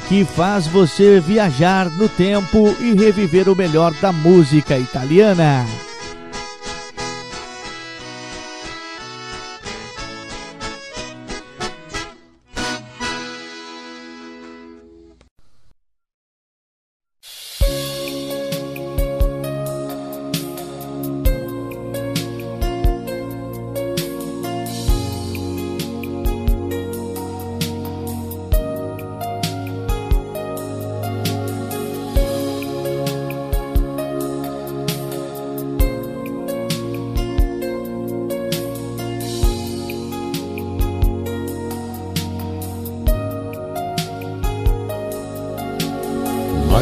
[0.00, 5.66] que faz você viajar no tempo e reviver o melhor da música italiana.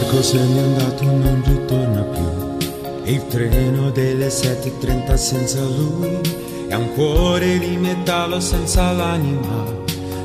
[0.09, 3.12] Marco se n'è andato non ritorna più.
[3.12, 6.18] Il treno delle 7.30 senza lui
[6.66, 9.64] È un cuore di metallo senza l'anima.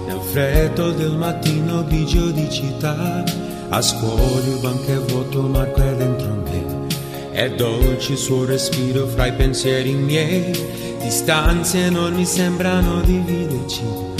[0.07, 3.25] Nel freddo del mattino grigio di città
[3.69, 6.87] A scuola il banco è vuoto, Marco è dentro me
[7.31, 10.53] È dolce il suo respiro fra i pensieri miei.
[11.01, 14.11] Distanze enormi sembrano dividerci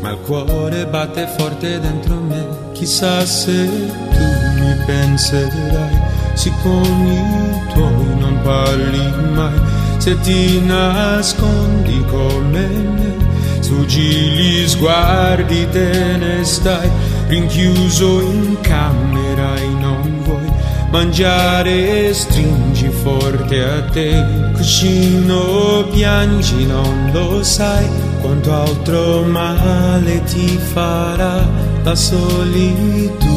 [0.00, 2.72] ma il cuore batte forte dentro me.
[2.72, 3.68] Chissà se
[4.10, 4.41] tu
[4.84, 6.00] penserai,
[6.34, 9.60] se con i tuoi non parli mai,
[9.98, 13.16] se ti nascondi come me,
[13.60, 16.90] sfuggi gli sguardi, te ne stai
[17.28, 20.50] rinchiuso in camera e non vuoi
[20.90, 27.88] mangiare, stringi forte a te, cuscino piangi, non lo sai
[28.20, 31.48] quanto altro male ti farà
[31.82, 33.31] la solitudine.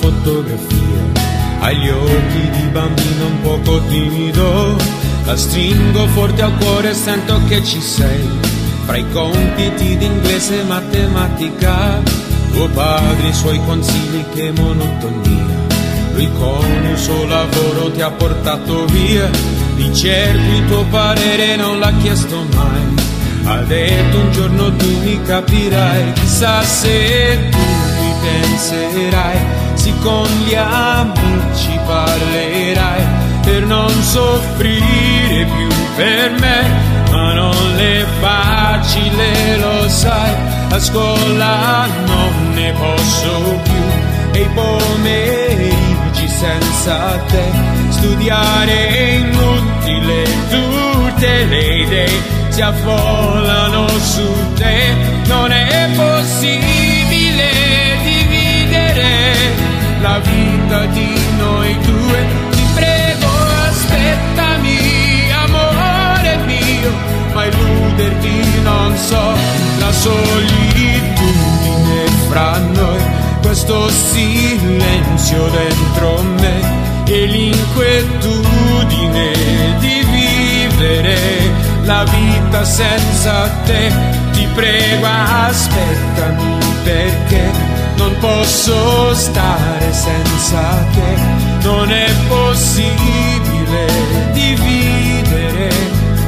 [0.00, 1.02] Fotografia,
[1.60, 4.76] agli occhi di bambino un poco timido,
[5.24, 8.28] la stringo forte al cuore sento che ci sei.
[8.86, 12.02] Fra i compiti d'inglese e matematica,
[12.52, 15.58] tuo padre i suoi consigli che monotonia,
[16.14, 19.30] lui con il suo lavoro ti ha portato via,
[19.76, 22.94] di certo il tuo parere non l'ha chiesto mai,
[23.44, 29.69] ha detto un giorno tu mi capirai, chissà se tu mi penserai, se
[30.02, 33.02] con gli amici parlerai,
[33.42, 40.34] per non soffrire più per me ma non è facile, lo sai,
[40.70, 43.84] a scuola non ne posso più.
[44.32, 47.44] E i pomeriggi senza te,
[47.88, 54.94] studiare è inutile, tutte le idee si affollano su te,
[55.26, 55.59] non è
[60.00, 63.28] la vita di noi due, ti prego
[63.68, 66.90] aspettami amore mio,
[67.34, 69.34] ma illuderti non so,
[69.78, 73.02] la solitudine fra noi,
[73.42, 79.32] questo silenzio dentro me e l'inquietudine
[79.80, 81.18] di vivere
[81.84, 83.92] la vita senza te,
[84.32, 87.69] ti prego aspettami perché
[88.00, 91.14] non posso stare senza te,
[91.62, 93.86] non è possibile
[94.32, 95.68] dividere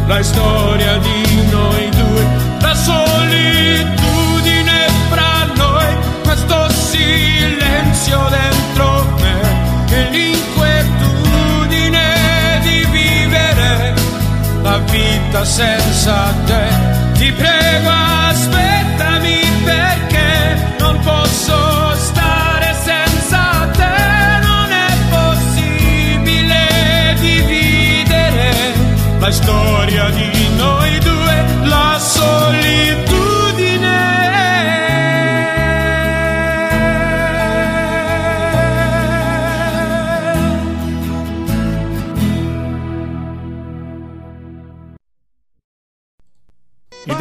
[0.07, 2.27] la storia di noi due,
[2.61, 9.41] la solitudine fra noi, questo silenzio dentro me
[9.89, 13.95] e l'inquietudine di vivere
[14.61, 16.69] la vita senza te.
[17.15, 18.22] Ti prego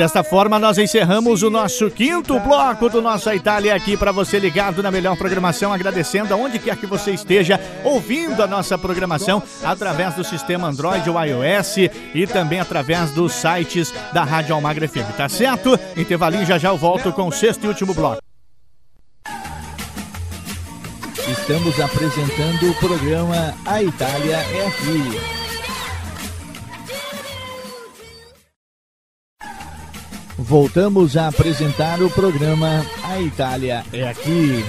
[0.01, 4.81] desta forma nós encerramos o nosso quinto bloco do Nossa Itália aqui para você ligado
[4.81, 10.23] na melhor programação, agradecendo aonde quer que você esteja ouvindo a nossa programação através do
[10.23, 11.77] sistema Android ou iOS
[12.15, 15.79] e também através dos sites da Rádio Almagra FM, tá certo?
[15.95, 18.23] Intervalinho, já já eu volto com o sexto e último bloco.
[21.27, 25.40] Estamos apresentando o programa A Itália é Aqui.
[30.41, 34.63] Voltamos a apresentar o programa A Itália é Aqui.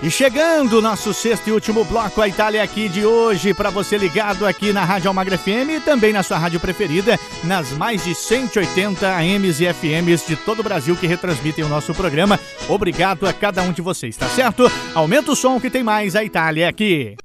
[0.00, 4.46] E chegando nosso sexto e último bloco, a Itália aqui de hoje, para você ligado
[4.46, 9.06] aqui na Rádio Almagra FM e também na sua rádio preferida, nas mais de 180
[9.06, 12.38] AMs e FMs de todo o Brasil que retransmitem o nosso programa.
[12.68, 14.70] Obrigado a cada um de vocês, tá certo?
[14.94, 17.16] Aumenta o som que tem mais a Itália aqui.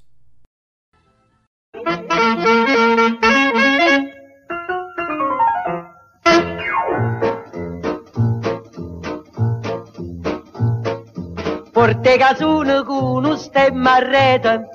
[11.72, 14.68] Porte casone con un stemma a rete,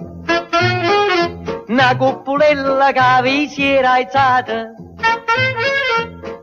[1.68, 4.74] una cuppolella che vi si era alzata,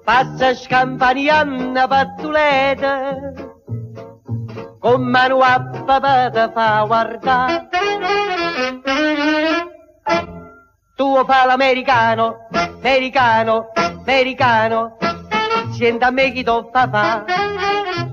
[0.02, 3.32] passa scampanianna pattuleta,
[4.80, 7.68] con mano a papà fa guardare.
[10.97, 12.48] Tu fa l'americano,
[12.78, 14.97] americano, americano,
[15.73, 17.24] senti a me chi tu fa fa.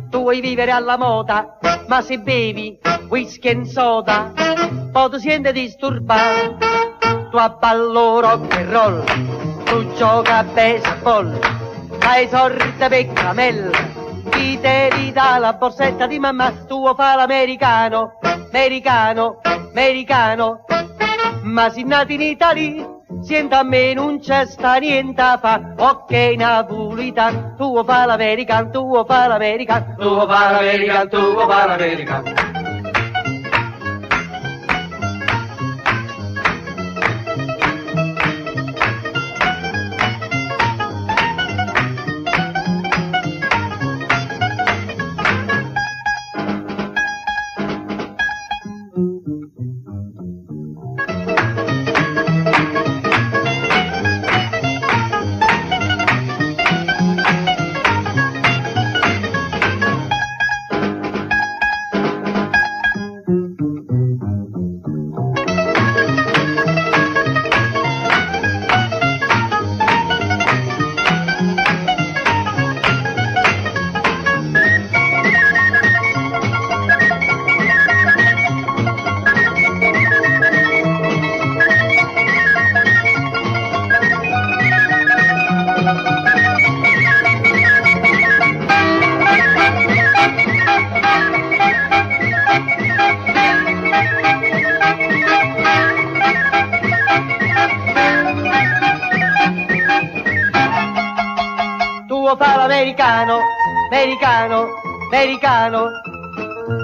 [0.09, 2.77] Tu vuoi vivere alla moda, ma se bevi
[3.07, 4.33] whisky e soda,
[4.91, 6.57] poi ti senti disturbato.
[7.31, 9.03] Tu abballo rock and roll,
[9.63, 11.39] tu gioca a baseball,
[12.01, 13.77] hai sorte per camella,
[14.29, 18.19] chi te li dà la borsetta di mamma, tu fa l'americano,
[18.51, 19.39] americano,
[19.71, 20.65] americano,
[21.53, 26.11] ma si nati in Italia, Sienta a me non c'è sta niente a fa, ok
[26.35, 32.62] napolitan, tu fa l'american, tu fa l'american, tu fa l'american, tu fa l'american.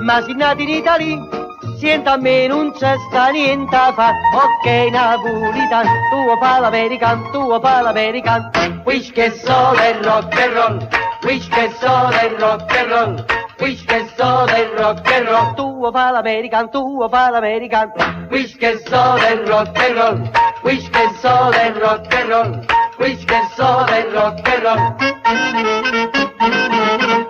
[0.09, 1.19] Ma si nati in Italia,
[1.77, 7.59] sienta a me non c'è sta niente a fa, ok napolitan, tu fa l'american, tu
[7.61, 10.87] fa l'american, whisky e soda e rock and roll,
[11.21, 13.23] whisky e soda e rock and roll,
[13.59, 17.91] whisky e soda e rock and roll, tu fa l'american, tu fa l'american,
[18.31, 20.17] whisky e soda e rock and roll,
[20.63, 22.65] whisky e soda e rock and roll,
[22.97, 24.63] whisky e soda e rock and
[27.05, 27.28] roll.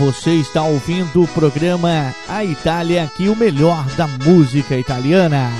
[0.00, 5.50] Você está ouvindo o programa A Itália aqui, o melhor da música italiana.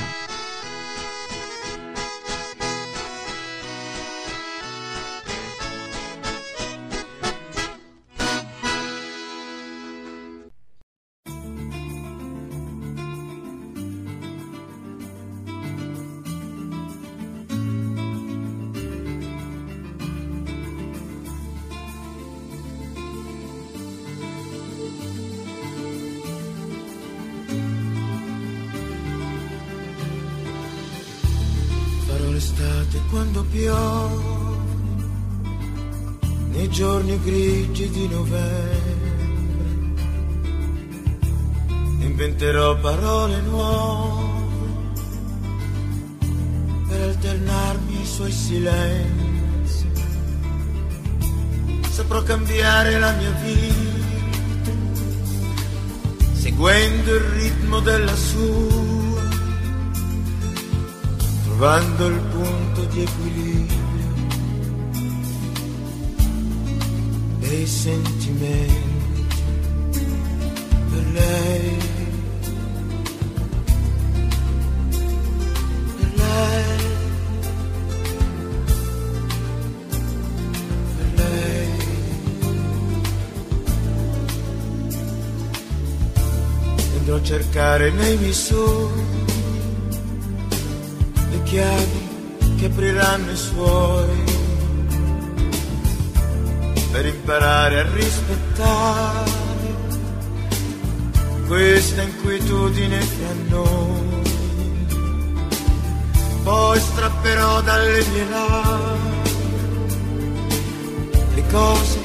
[111.50, 111.98] Cose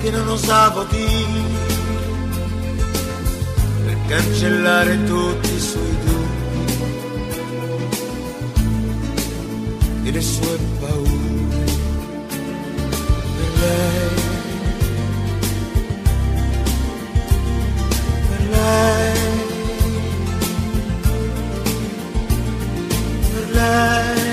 [0.00, 1.72] che non osavo dire
[3.84, 6.34] per cancellare tutti i suoi dubbi
[10.04, 11.32] e le sue paure
[13.36, 14.22] per lei.
[18.28, 19.12] Per lei.
[23.32, 24.23] Per lei.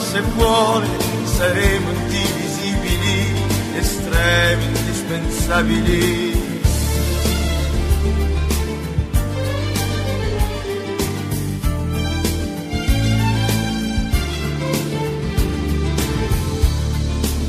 [0.00, 0.86] Se vuole.
[1.24, 3.32] Saremo indivisibili,
[3.76, 6.36] estremi, indispensabili.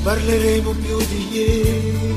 [0.07, 2.15] parleremo più di ieri,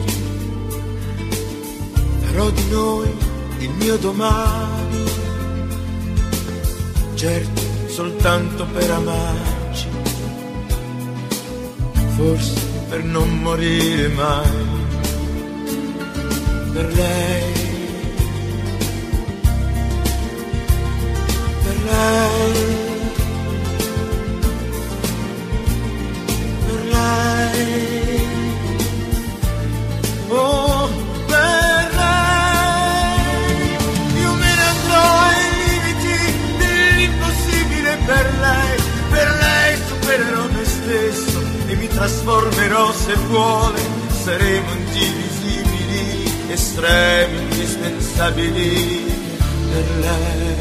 [2.20, 3.10] farò di noi
[3.58, 5.04] il mio domani,
[7.14, 9.49] certo soltanto per amarci,
[12.20, 12.60] forse
[12.90, 14.50] per non morire mai,
[16.74, 17.52] per lei,
[21.64, 22.29] per lei.
[42.00, 43.80] Trasformerò se vuole.
[44.22, 49.04] Saremo indivisibili, estremi, indispensabili
[49.70, 50.58] per lei.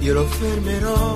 [0.00, 1.07] io lo fermerò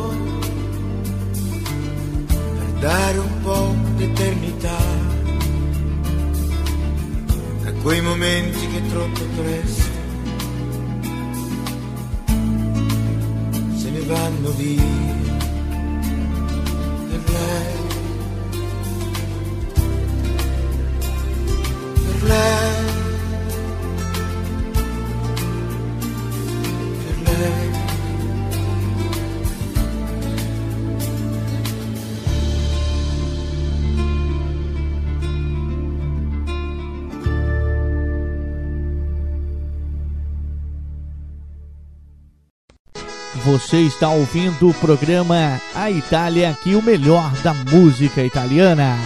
[43.72, 48.98] Você está ouvindo o programa A Itália, aqui o melhor da música italiana.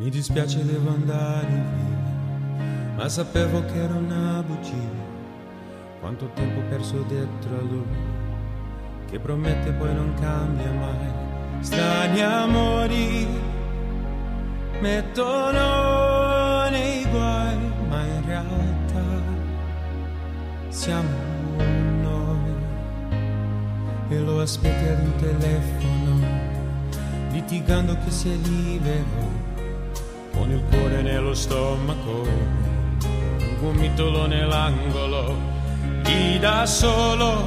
[0.00, 4.98] Mi dispiace devo andare via, ma sapevo che era una bugia.
[6.00, 7.84] Quanto tempo perso dietro a lui,
[9.10, 11.62] che promette poi non cambia mai.
[11.62, 13.26] Strani amori
[14.80, 19.04] mettono nei guai, ma in realtà
[20.68, 21.10] siamo
[22.00, 22.54] noi.
[24.08, 26.26] E lo aspetti ad un telefono,
[27.32, 29.49] litigando che sia libero
[30.32, 35.36] con il cuore nello stomaco, un gomitolo nell'angolo,
[36.04, 37.44] lì da solo,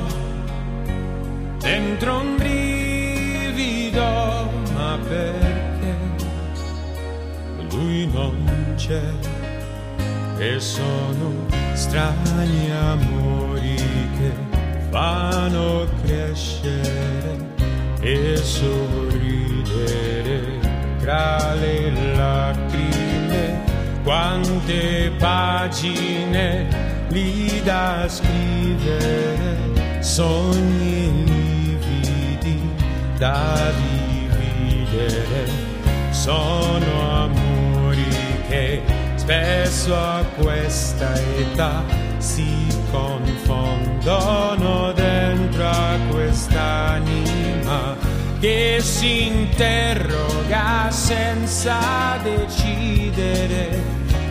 [1.60, 4.02] dentro un brivido,
[4.74, 5.96] ma perché
[7.70, 9.02] lui non c'è?
[10.38, 14.32] E sono strani amori che
[14.90, 17.52] fanno crescere
[18.02, 19.24] e sorridere
[21.04, 23.62] tra le lacrime,
[24.04, 26.68] quante pagine
[27.10, 32.72] lì da scrivere, sogni lividi
[33.18, 35.46] da dividere,
[36.12, 38.06] sono amori
[38.48, 38.82] che
[39.16, 41.84] spesso a questa età
[42.18, 48.03] si confondono dentro a quest'anima
[48.44, 53.82] che si interroga senza decidere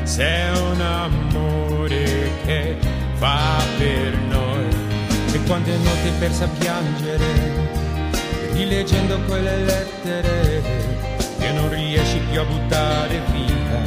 [0.03, 2.77] se è un amore che
[3.15, 4.69] fa per noi.
[5.33, 7.25] E quante notti persa a piangere
[8.53, 10.63] rileggendo quelle lettere
[11.39, 13.81] che non riesci più a buttare via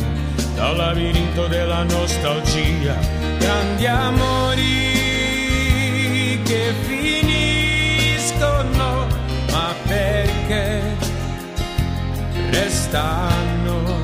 [0.56, 2.98] dal labirinto della nostalgia.
[3.38, 4.64] Grandi amori
[6.44, 7.35] che finiscono
[9.88, 10.82] perché
[12.50, 14.02] restano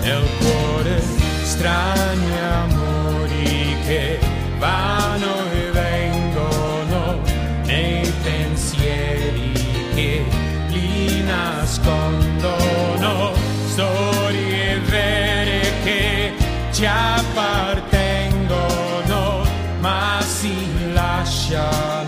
[0.00, 1.02] nel cuore
[1.42, 4.18] strani amori che
[4.58, 7.20] vanno e vengono
[7.64, 9.52] nei pensieri
[9.94, 10.24] che
[10.68, 13.32] li nascondono.
[13.66, 16.32] Storie vere che
[16.72, 19.44] ci appartengono
[19.80, 21.99] ma si lasciano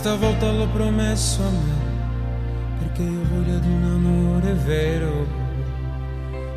[0.00, 5.26] questa volta l'ho promesso a me perché io voglio ad un amore vero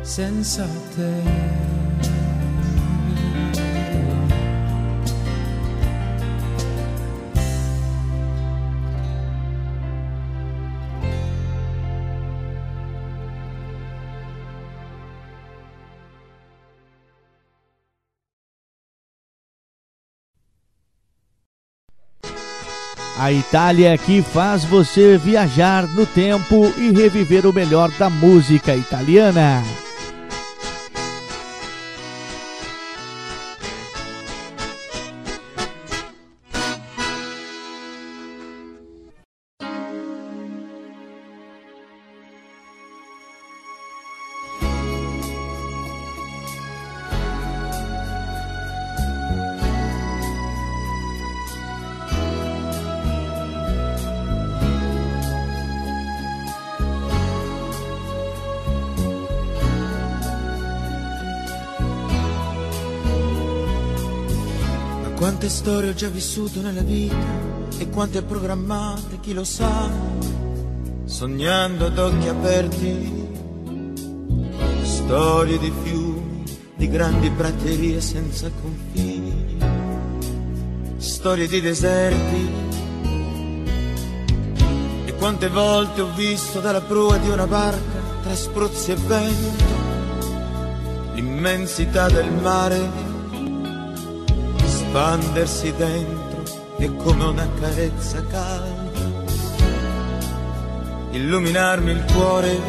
[0.02, 0.64] senza
[0.94, 1.81] te
[23.22, 29.62] A Itália que faz você viajar no tempo e reviver o melhor da música italiana.
[65.62, 67.14] Storie ho già vissuto nella vita
[67.78, 69.88] e quante programmate, chi lo sa,
[71.04, 73.28] sognando ad occhi aperti.
[74.82, 76.42] Storie di fiumi,
[76.74, 79.56] di grandi praterie senza confini,
[80.96, 82.50] storie di deserti.
[85.04, 89.64] E quante volte ho visto dalla prua di una barca, tra spruzzi e vento,
[91.14, 93.01] l'immensità del mare
[94.92, 96.42] espandersi dentro
[96.76, 99.00] e come una carezza calda.
[101.12, 102.60] Illuminarmi il cuore.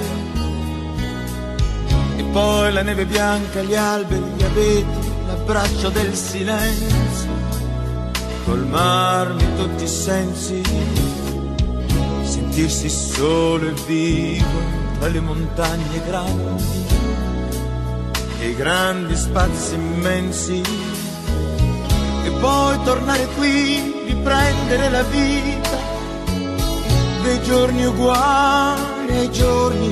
[2.15, 7.29] E poi la neve bianca, gli alberi, gli abeti, l'abbraccio del silenzio.
[8.45, 10.61] Colmarmi tutti i sensi.
[12.23, 14.59] Sentirsi solo e vivo
[14.97, 16.63] tra le montagne grandi.
[18.39, 20.92] E i grandi spazi immensi
[22.43, 25.77] poi tornare qui, riprendere la vita.
[27.21, 29.89] Dei giorni uguali ai giorni,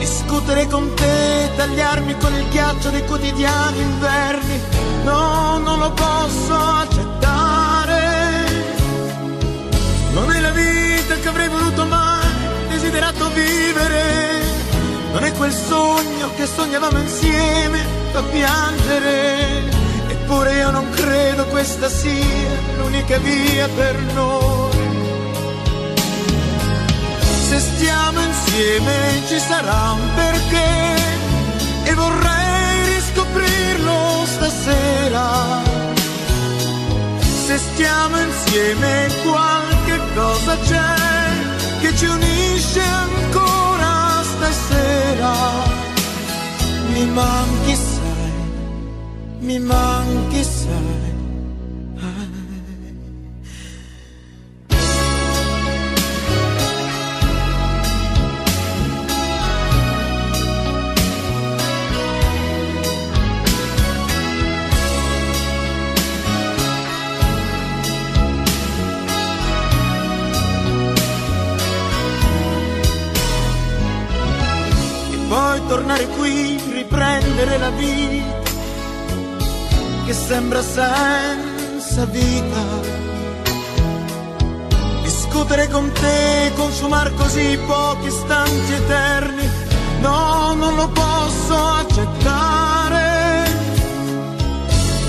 [0.00, 4.60] discutere con te, tagliarmi con il ghiaccio dei quotidiani inverni,
[5.04, 7.94] no, non lo posso accettare,
[10.10, 12.26] non è la vita che avrei voluto mai,
[12.68, 14.42] desiderato vivere,
[15.12, 17.78] non è quel sogno che sognavamo insieme,
[18.10, 19.85] fa piangere.
[20.28, 24.74] Eppure io non credo questa sia l'unica via per noi.
[27.60, 30.96] stiamo insieme ci sarà un perché
[31.84, 35.62] e vorrei riscoprirlo stasera.
[37.46, 45.34] Se stiamo insieme qualche cosa c'è che ci unisce ancora stasera.
[46.88, 47.95] Mi manchi sai,
[49.46, 51.14] mi manchi sai.
[75.68, 78.15] Tornare qui, riprendere la vita
[80.26, 82.64] sembra senza vita.
[85.04, 89.48] Discutere con te, consumare così pochi istanti eterni,
[90.00, 93.44] no, non lo posso accettare.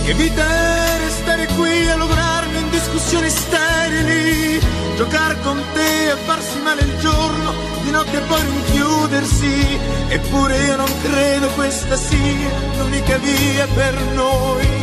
[0.06, 4.60] Che vita è restare qui a lograrmi in discussioni sterili,
[4.98, 7.54] giocare con te a farsi male il giorno,
[7.84, 9.80] di notte poi rinchiudersi,
[10.10, 14.77] eppure io non credo questa sia l'unica via per noi.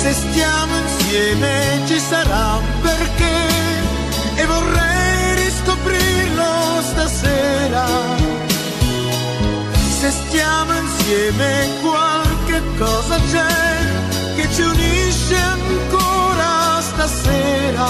[0.00, 3.38] Se stiamo insieme ci sarà un perché
[4.34, 7.84] e vorrei riscoprirlo stasera.
[10.00, 17.88] Se stiamo insieme qualche cosa c'è che ci unisce ancora stasera.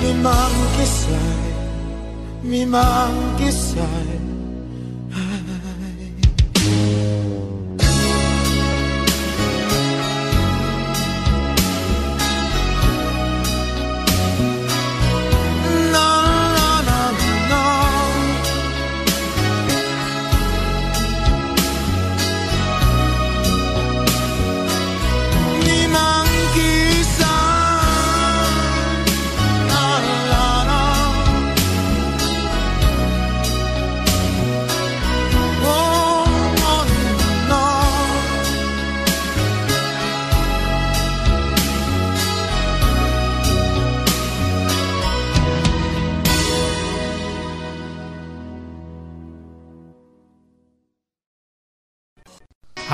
[0.00, 1.52] Mi manchi sai,
[2.40, 4.27] mi manchi sai.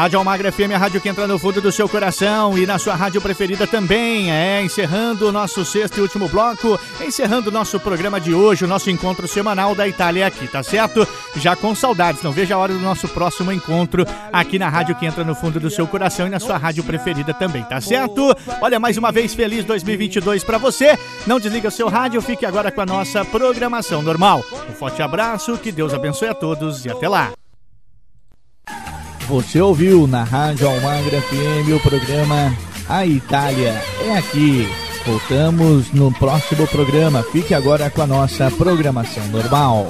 [0.04, 2.94] Rádio Almagra FM, a rádio que entra no fundo do seu coração e na sua
[2.94, 4.30] rádio preferida também.
[4.30, 8.68] É, encerrando o nosso sexto e último bloco, encerrando o nosso programa de hoje, o
[8.68, 11.08] nosso encontro semanal da Itália aqui, tá certo?
[11.36, 15.06] Já com saudades, não veja a hora do nosso próximo encontro aqui na rádio que
[15.06, 18.36] entra no fundo do seu coração e na sua rádio preferida também, tá certo?
[18.60, 20.98] Olha, mais uma vez, feliz 2022 para você.
[21.26, 24.44] Não desliga o seu rádio, fique agora com a nossa programação normal.
[24.68, 27.32] Um forte abraço, que Deus abençoe a todos e até lá.
[29.28, 32.54] Você ouviu na Rádio Almagra FM o programa
[32.88, 33.74] A Itália
[34.04, 34.68] é aqui.
[35.06, 37.22] Voltamos no próximo programa.
[37.22, 39.88] Fique agora com a nossa programação normal.